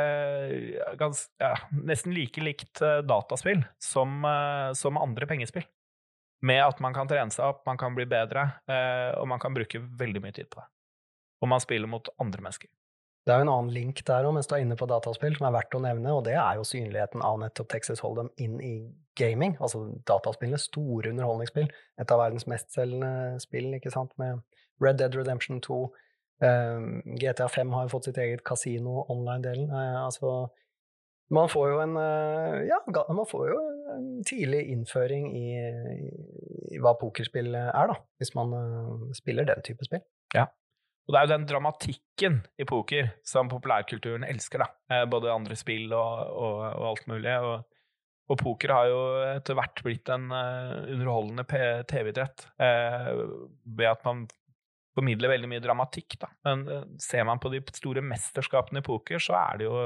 gans, 0.99 1.25
ja, 1.41 1.55
Nesten 1.71 2.13
like 2.15 2.43
likt 2.43 2.81
eh, 2.85 3.01
dataspill 3.07 3.63
som, 3.81 4.19
eh, 4.25 4.71
som, 4.77 4.99
andre 5.01 5.29
pengespill. 5.29 5.65
Med 6.45 6.61
at 6.61 6.81
man 6.83 6.93
kan 6.93 7.09
trene 7.09 7.33
seg 7.33 7.47
opp, 7.47 7.63
man 7.65 7.79
kan 7.81 7.95
bli 7.97 8.05
bedre, 8.09 8.43
eh, 8.69 9.13
og 9.17 9.25
man 9.31 9.41
kan 9.41 9.55
bruke 9.57 9.81
veldig 9.81 10.21
mye 10.21 10.35
tid 10.37 10.51
på 10.51 10.61
det. 10.61 10.67
Og 11.41 11.49
man 11.49 11.61
spiller 11.61 11.89
mot 11.89 12.09
andre 12.21 12.45
mennesker. 12.45 12.69
Det 13.27 13.33
er 13.33 13.41
jo 13.41 13.43
en 13.43 13.51
annen 13.51 13.73
link 13.75 13.99
der 14.07 14.23
òg, 14.23 14.37
mens 14.37 14.47
du 14.47 14.53
er 14.55 14.61
inne 14.63 14.77
på 14.79 14.87
dataspill, 14.87 15.33
som 15.35 15.49
er 15.49 15.55
verdt 15.57 15.75
å 15.75 15.81
nevne, 15.83 16.13
og 16.15 16.21
det 16.23 16.37
er 16.39 16.55
jo 16.55 16.63
synligheten 16.63 17.19
av 17.27 17.41
nettopp 17.41 17.67
Texas 17.73 17.99
Hold'em 17.99 18.29
inn 18.39 18.61
i 18.63 18.75
gaming. 19.19 19.57
Altså 19.59 19.81
dataspillene, 20.07 20.59
store 20.61 21.11
underholdningsspill. 21.11 21.67
Et 21.99 22.13
av 22.13 22.21
verdens 22.21 22.47
mestselgende 22.47 23.41
spill, 23.43 23.67
ikke 23.75 23.91
sant, 23.91 24.13
med 24.21 24.39
Red 24.79 25.01
Dead 25.01 25.17
Redemption 25.19 25.59
2. 25.65 25.81
Um, 26.39 27.01
GTA 27.19 27.49
5 27.51 27.73
har 27.75 27.83
jo 27.87 27.91
fått 27.97 28.07
sitt 28.07 28.21
eget 28.23 28.45
kasino, 28.47 29.01
online-delen. 29.11 29.73
Uh, 29.75 30.05
altså 30.05 30.37
man 31.33 31.49
får 31.51 31.65
jo 31.73 31.79
en 31.83 31.97
uh, 31.99 32.61
Ja, 32.63 32.77
man 32.87 33.27
får 33.27 33.49
jo 33.49 33.57
en 33.97 34.07
tidlig 34.23 34.61
innføring 34.71 35.27
i, 35.35 35.49
i, 36.71 36.79
hva 36.79 36.95
pokerspill 37.01 37.51
er, 37.59 37.91
da. 37.91 37.99
Hvis 38.21 38.31
man 38.39 38.55
uh, 38.55 39.11
spiller 39.17 39.51
den 39.51 39.67
type 39.67 39.83
spill. 39.89 40.05
Ja. 40.35 40.47
Og 41.07 41.13
det 41.13 41.19
er 41.19 41.27
jo 41.27 41.33
den 41.33 41.47
dramatikken 41.47 42.41
i 42.59 42.67
poker 42.67 43.13
som 43.25 43.49
populærkulturen 43.51 44.27
elsker, 44.27 44.63
da. 44.65 44.69
Eh, 44.91 45.05
både 45.07 45.31
andre 45.31 45.55
spill 45.55 45.93
og, 45.95 46.33
og, 46.35 46.57
og 46.67 46.87
alt 46.91 47.07
mulig. 47.07 47.35
Og, 47.47 47.77
og, 48.27 48.39
poker 48.41 48.73
har 48.75 48.89
jo 48.91 48.99
etter 49.29 49.55
hvert 49.55 49.83
blitt 49.85 50.11
en 50.11 50.27
uh, 50.33 50.83
underholdende 50.83 51.45
TV-idrett. 51.87 52.49
Uh, 52.59 53.47
ved 53.63 53.87
at 53.93 54.03
man 54.03 54.25
formidler 54.97 55.31
veldig 55.31 55.51
mye 55.51 55.63
dramatikk, 55.63 56.17
da. 56.21 56.31
Men 56.47 56.65
eh, 56.71 56.89
ser 57.01 57.27
man 57.27 57.41
på 57.41 57.51
de 57.53 57.61
store 57.75 58.03
mesterskapene 58.05 58.81
i 58.81 58.87
poker, 58.87 59.21
så 59.21 59.37
er 59.39 59.61
det 59.61 59.69
jo 59.69 59.85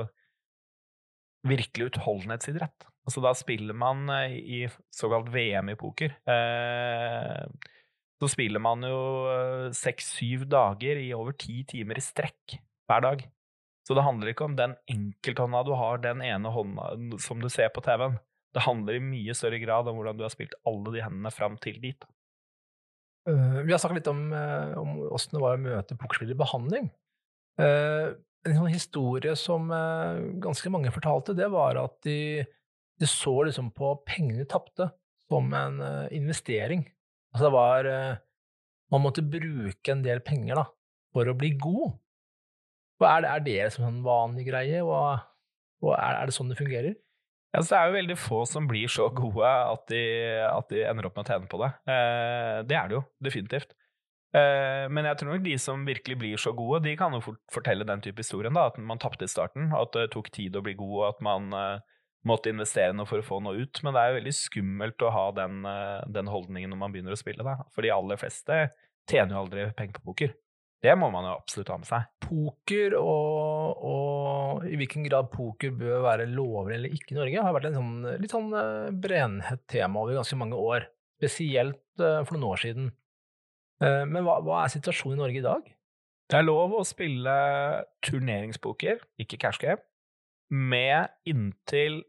virkelig 1.47 1.91
utholdenhetsidrett. 1.91 2.87
Altså 3.07 3.23
da 3.23 3.33
spiller 3.37 3.77
man 3.77 4.05
eh, 4.13 4.37
i 4.39 4.61
såkalt 4.93 5.31
VM 5.33 5.73
i 5.73 5.77
poker. 5.79 6.15
Eh, 6.29 7.71
så 8.21 8.29
spiller 8.29 8.61
man 8.61 8.85
jo 8.85 9.01
seks-syv 9.73 10.45
dager 10.51 10.99
i 11.01 11.07
over 11.17 11.33
ti 11.33 11.63
timer 11.65 11.97
i 11.97 12.03
strekk 12.05 12.59
hver 12.85 13.01
dag. 13.07 13.23
Så 13.87 13.97
det 13.97 14.05
handler 14.05 14.29
ikke 14.29 14.45
om 14.45 14.55
den 14.57 14.75
enkelthånda 14.93 15.63
du 15.65 15.73
har, 15.73 16.01
den 16.03 16.21
ene 16.21 16.51
hånda 16.53 17.17
som 17.23 17.41
du 17.41 17.49
ser 17.49 17.71
på 17.73 17.81
TV-en. 17.85 18.19
Det 18.53 18.65
handler 18.67 18.97
i 18.97 19.03
mye 19.03 19.33
større 19.37 19.61
grad 19.63 19.89
om 19.89 19.97
hvordan 19.97 20.19
du 20.19 20.25
har 20.25 20.33
spilt 20.33 20.53
alle 20.69 20.93
de 20.93 21.01
hendene 21.03 21.31
fram 21.33 21.57
til 21.63 21.79
dit. 21.81 22.05
Uh, 23.29 23.61
vi 23.65 23.73
har 23.73 23.79
snakket 23.81 24.01
litt 24.01 24.11
om, 24.11 24.21
uh, 24.33 25.15
det 25.31 25.41
var 25.41 25.57
å 25.57 25.61
møte 25.61 25.97
pokerspillere 25.97 26.37
i 26.37 26.41
behandling. 26.41 26.89
Uh, 27.61 28.17
en 28.47 28.57
sånn 28.57 28.73
historie 28.73 29.35
som 29.37 29.67
ganske 30.41 30.69
mange 30.73 30.89
fortalte, 30.93 31.35
det 31.37 31.45
var 31.53 31.77
at 31.77 31.99
de, 32.07 32.41
de 32.97 33.09
så 33.09 33.35
liksom 33.45 33.67
på 33.77 33.91
pengene 34.07 34.41
de 34.41 34.47
tapte, 34.49 34.87
som 35.29 35.53
en 35.53 35.77
investering. 36.09 36.81
Altså 37.31 37.47
det 37.47 37.53
var 37.55 37.87
Man 38.91 39.03
måtte 39.05 39.23
bruke 39.23 39.93
en 39.93 40.03
del 40.03 40.19
penger 40.19 40.59
da, 40.59 40.65
for 41.15 41.29
å 41.31 41.35
bli 41.37 41.53
god. 41.55 41.93
Og 43.01 43.07
er, 43.07 43.23
det, 43.23 43.29
er 43.31 43.45
det 43.45 43.53
liksom 43.69 43.85
en 43.87 44.01
vanlig 44.05 44.43
greie, 44.49 44.81
og, 44.83 45.21
og 45.81 45.93
er, 45.95 46.17
er 46.19 46.27
det 46.29 46.35
sånn 46.35 46.51
det 46.51 46.59
fungerer? 46.59 46.97
Ja, 47.51 47.59
Det 47.59 47.77
er 47.77 47.87
jo 47.89 47.97
veldig 47.97 48.17
få 48.19 48.41
som 48.47 48.67
blir 48.69 48.91
så 48.91 49.09
gode 49.15 49.47
at 49.47 49.87
de, 49.91 50.01
at 50.47 50.69
de 50.71 50.83
ender 50.87 51.07
opp 51.07 51.17
med 51.17 51.25
å 51.25 51.33
tjene 51.33 51.49
på 51.51 51.59
det. 51.59 51.71
Eh, 51.91 52.57
det 52.67 52.77
er 52.77 52.91
det 52.91 52.95
jo, 52.95 53.01
definitivt. 53.23 53.73
Eh, 54.31 54.85
men 54.87 55.09
jeg 55.09 55.19
tror 55.19 55.33
nok 55.33 55.43
de 55.43 55.57
som 55.59 55.83
virkelig 55.87 56.17
blir 56.21 56.39
så 56.39 56.53
gode, 56.55 56.83
de 56.85 56.95
kan 56.99 57.11
jo 57.17 57.19
fort 57.25 57.41
fortelle 57.51 57.87
den 57.87 58.03
type 58.05 58.23
historien. 58.23 58.55
da, 58.55 58.69
At 58.71 58.79
man 58.79 59.01
tapte 59.03 59.27
i 59.27 59.31
starten, 59.31 59.73
at 59.75 59.91
det 59.97 60.13
tok 60.13 60.31
tid 60.31 60.55
å 60.55 60.63
bli 60.63 60.77
god, 60.79 60.95
og 61.01 61.07
at 61.09 61.25
man 61.27 61.51
eh, 61.57 61.97
måtte 62.27 62.51
investere 62.53 62.93
noe 62.93 63.09
for 63.09 63.21
å 63.21 63.25
få 63.25 63.39
noe 63.43 63.63
ut. 63.63 63.81
Men 63.85 63.95
det 63.95 64.01
er 64.03 64.11
jo 64.11 64.19
veldig 64.19 64.35
skummelt 64.37 65.05
å 65.05 65.11
ha 65.13 65.25
den, 65.37 65.65
eh, 65.65 66.05
den 66.13 66.29
holdningen 66.31 66.71
når 66.73 66.81
man 66.83 66.93
begynner 66.93 67.15
å 67.15 67.19
spille. 67.19 67.43
da. 67.43 67.57
For 67.73 67.81
de 67.85 67.93
aller 67.93 68.19
fleste 68.21 68.61
tjener 69.09 69.35
jo 69.35 69.43
aldri 69.45 69.73
penger 69.75 69.99
på 69.99 70.11
poker. 70.11 70.35
Det 70.81 70.93
må 70.97 71.11
man 71.13 71.27
jo 71.27 71.35
absolutt 71.35 71.69
ha 71.69 71.77
med 71.77 71.89
seg. 71.89 72.07
Poker 72.25 72.95
og, 72.97 73.83
og, 73.85 74.63
i 74.65 74.77
hvilken 74.79 75.05
grad 75.05 75.29
poker 75.33 75.73
bør 75.77 76.01
være 76.07 76.25
lovlig 76.29 76.79
eller 76.79 76.95
ikke 76.95 77.13
i 77.13 77.19
Norge, 77.19 77.43
har 77.45 77.53
vært 77.53 77.69
en 77.69 77.77
sånn, 77.77 78.07
litt 78.21 78.33
sånn 78.33 78.49
eh, 78.57 78.89
brennhett 78.89 79.67
tema 79.69 80.01
over 80.01 80.17
ganske 80.17 80.39
mange 80.41 80.57
år. 80.57 80.89
Spesielt 81.21 82.01
eh, 82.01 82.23
for 82.25 82.37
noen 82.37 82.49
år 82.53 82.65
siden. 82.65 82.91
Men 83.81 84.21
hva, 84.21 84.35
hva 84.45 84.59
er 84.61 84.69
situasjonen 84.69 85.15
i 85.15 85.19
Norge 85.23 85.39
i 85.39 85.41
dag? 85.41 85.69
Det 86.29 86.37
er 86.37 86.45
lov 86.45 86.75
å 86.77 86.83
spille 86.85 87.31
turneringspoker, 88.05 88.99
ikke 89.17 89.39
cash 89.41 89.57
game, 89.57 89.81
med 90.53 91.09
inntil 91.25 92.03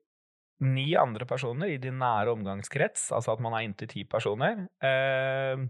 ni 0.62 0.92
andre 0.98 1.27
personer 1.29 1.72
i 1.75 1.81
din 1.83 1.98
nære 2.01 2.33
omgangskrets, 2.33 3.11
altså 3.14 3.35
at 3.35 3.42
man 3.44 3.57
er 3.57 3.66
inntil 3.66 3.90
ti 3.90 4.05
personer. 4.09 4.66
Eh, 4.85 5.64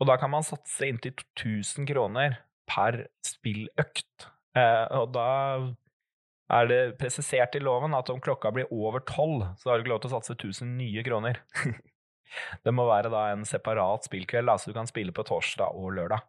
og 0.00 0.08
da 0.08 0.16
kan 0.18 0.32
man 0.32 0.46
satse 0.46 0.88
inntil 0.88 1.14
1000 1.36 1.86
kroner 1.90 2.40
per 2.70 3.04
spilløkt. 3.26 4.28
Eh, 4.58 4.86
og 4.98 5.12
da 5.14 5.28
er 6.52 6.68
det 6.68 6.80
presisert 7.00 7.56
i 7.56 7.62
loven 7.62 7.96
at 7.96 8.10
om 8.12 8.20
klokka 8.22 8.52
blir 8.54 8.70
over 8.74 9.04
tolv, 9.08 9.46
så 9.58 9.70
har 9.70 9.78
du 9.78 9.84
ikke 9.84 9.94
lov 9.94 10.02
til 10.04 10.12
å 10.12 10.16
satse 10.18 10.36
1000 10.36 10.76
nye 10.78 11.04
kroner. 11.06 11.40
det 12.64 12.74
må 12.74 12.86
være 12.88 13.12
da 13.12 13.28
en 13.32 13.46
separat 13.48 14.08
spillkveld, 14.08 14.48
så 14.48 14.56
altså 14.56 14.72
du 14.72 14.76
kan 14.76 14.90
spille 14.90 15.14
på 15.16 15.24
torsdag 15.28 15.78
og 15.78 15.96
lørdag. 15.98 16.26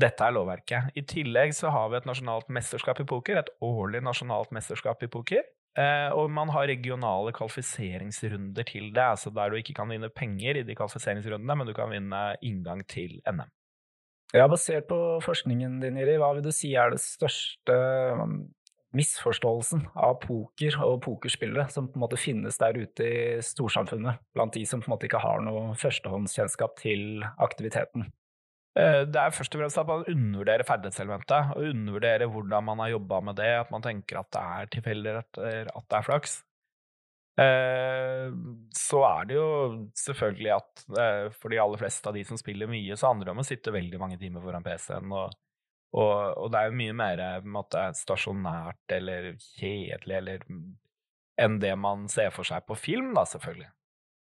Dette 0.00 0.26
er 0.26 0.34
lovverket. 0.36 0.92
I 0.96 1.02
tillegg 1.08 1.54
så 1.56 1.70
har 1.72 1.88
vi 1.88 1.96
et 1.98 2.08
nasjonalt 2.08 2.50
mesterskap 2.52 2.98
i 3.00 3.08
poker, 3.08 3.38
et 3.40 3.52
årlig 3.64 4.02
nasjonalt 4.04 4.52
mesterskap 4.52 5.04
i 5.06 5.08
poker. 5.12 5.44
Eh, 5.76 6.08
og 6.16 6.30
man 6.32 6.48
har 6.54 6.70
regionale 6.70 7.34
kvalifiseringsrunder 7.36 8.64
til 8.64 8.88
det, 8.96 9.02
altså 9.02 9.32
der 9.34 9.52
du 9.52 9.58
ikke 9.60 9.76
kan 9.76 9.90
vinne 9.92 10.08
penger 10.08 10.62
i 10.62 10.64
de 10.64 10.76
kvalifiseringsrundene, 10.76 11.56
men 11.56 11.68
du 11.68 11.74
kan 11.76 11.92
vinne 11.92 12.22
inngang 12.40 12.80
til 12.88 13.18
NM. 13.28 13.44
Ja, 14.34 14.48
Basert 14.50 14.88
på 14.88 14.98
forskningen 15.22 15.78
din, 15.82 15.98
Iri, 16.00 16.16
hva 16.18 16.32
vil 16.34 16.46
du 16.46 16.50
si 16.54 16.72
er 16.74 16.90
det 16.94 17.02
største 17.04 17.76
um, 18.18 18.40
misforståelsen 18.96 19.84
av 19.94 20.16
poker 20.24 20.80
og 20.84 21.02
pokerspillere 21.04 21.68
som 21.70 21.90
på 21.90 22.00
en 22.00 22.06
måte 22.06 22.18
finnes 22.18 22.58
der 22.58 22.78
ute 22.80 23.06
i 23.06 23.20
storsamfunnet, 23.44 24.22
blant 24.34 24.56
de 24.56 24.64
som 24.66 24.80
på 24.80 24.88
en 24.88 24.96
måte 24.96 25.10
ikke 25.10 25.22
har 25.22 25.44
noe 25.44 25.76
førstehåndskjennskap 25.78 26.80
til 26.80 27.22
aktiviteten? 27.36 28.08
Eh, 28.76 29.02
det 29.08 29.20
er 29.20 29.32
først 29.32 29.54
og 29.56 29.62
fremst 29.62 29.80
at 29.80 29.88
man 29.88 30.04
undervurderer 30.10 30.66
ferdighetselementet, 30.68 31.54
og 31.56 31.70
undervurderer 31.70 32.28
hvordan 32.32 32.66
man 32.66 32.82
har 32.84 32.92
jobba 32.92 33.20
med 33.30 33.38
det, 33.40 33.52
at 33.62 33.70
man 33.72 33.84
tenker 33.84 34.20
at 34.20 34.28
det 34.36 34.42
er 34.58 34.68
tilfeldigheter, 34.74 35.70
at 35.72 35.86
det 35.88 35.98
er 35.98 36.04
flaks. 36.04 36.36
Eh, 37.40 38.28
så 38.76 39.00
er 39.04 39.26
det 39.28 39.36
jo 39.36 39.48
selvfølgelig 40.00 40.52
at 40.54 40.84
eh, 41.00 41.24
for 41.36 41.52
de 41.52 41.60
aller 41.60 41.80
fleste 41.80 42.08
av 42.08 42.16
de 42.16 42.24
som 42.24 42.40
spiller 42.40 42.68
mye, 42.68 42.96
så 42.96 43.10
handler 43.10 43.30
det 43.30 43.34
om 43.36 43.42
å 43.44 43.48
sitte 43.48 43.74
veldig 43.74 44.00
mange 44.00 44.20
timer 44.20 44.44
foran 44.44 44.64
PC-en, 44.64 45.12
og, 45.12 45.36
og, 45.96 46.12
og, 46.36 46.50
det 46.52 46.60
er 46.60 46.70
jo 46.70 46.80
mye 46.82 46.96
mer 46.96 47.24
måte, 47.48 47.86
stasjonært 47.96 48.96
eller 48.98 49.32
kjedelig 49.56 50.20
eller 50.20 50.46
enn 51.36 51.58
det 51.60 51.72
man 51.76 52.06
ser 52.12 52.32
for 52.32 52.48
seg 52.48 52.64
på 52.68 52.76
film, 52.80 53.12
da, 53.16 53.24
selvfølgelig. 53.28 53.68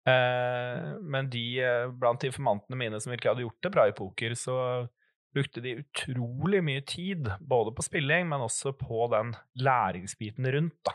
Eh, 0.08 0.98
men 0.98 1.30
de, 1.30 1.60
eh, 1.62 1.86
blant 1.94 2.24
informantene 2.26 2.78
mine 2.78 3.00
som 3.00 3.12
virkelig 3.12 3.30
hadde 3.30 3.46
gjort 3.46 3.62
det 3.62 3.74
bra 3.74 3.88
i 3.88 3.96
poker, 3.96 4.34
så 4.34 4.88
brukte 5.32 5.60
de 5.64 5.78
utrolig 5.84 6.62
mye 6.64 6.82
tid, 6.84 7.30
både 7.40 7.72
på 7.76 7.82
spilling, 7.86 8.28
men 8.28 8.40
også 8.44 8.72
på 8.76 9.08
den 9.14 9.34
læringsbiten 9.56 10.46
rundt. 10.54 10.78
da. 10.84 10.92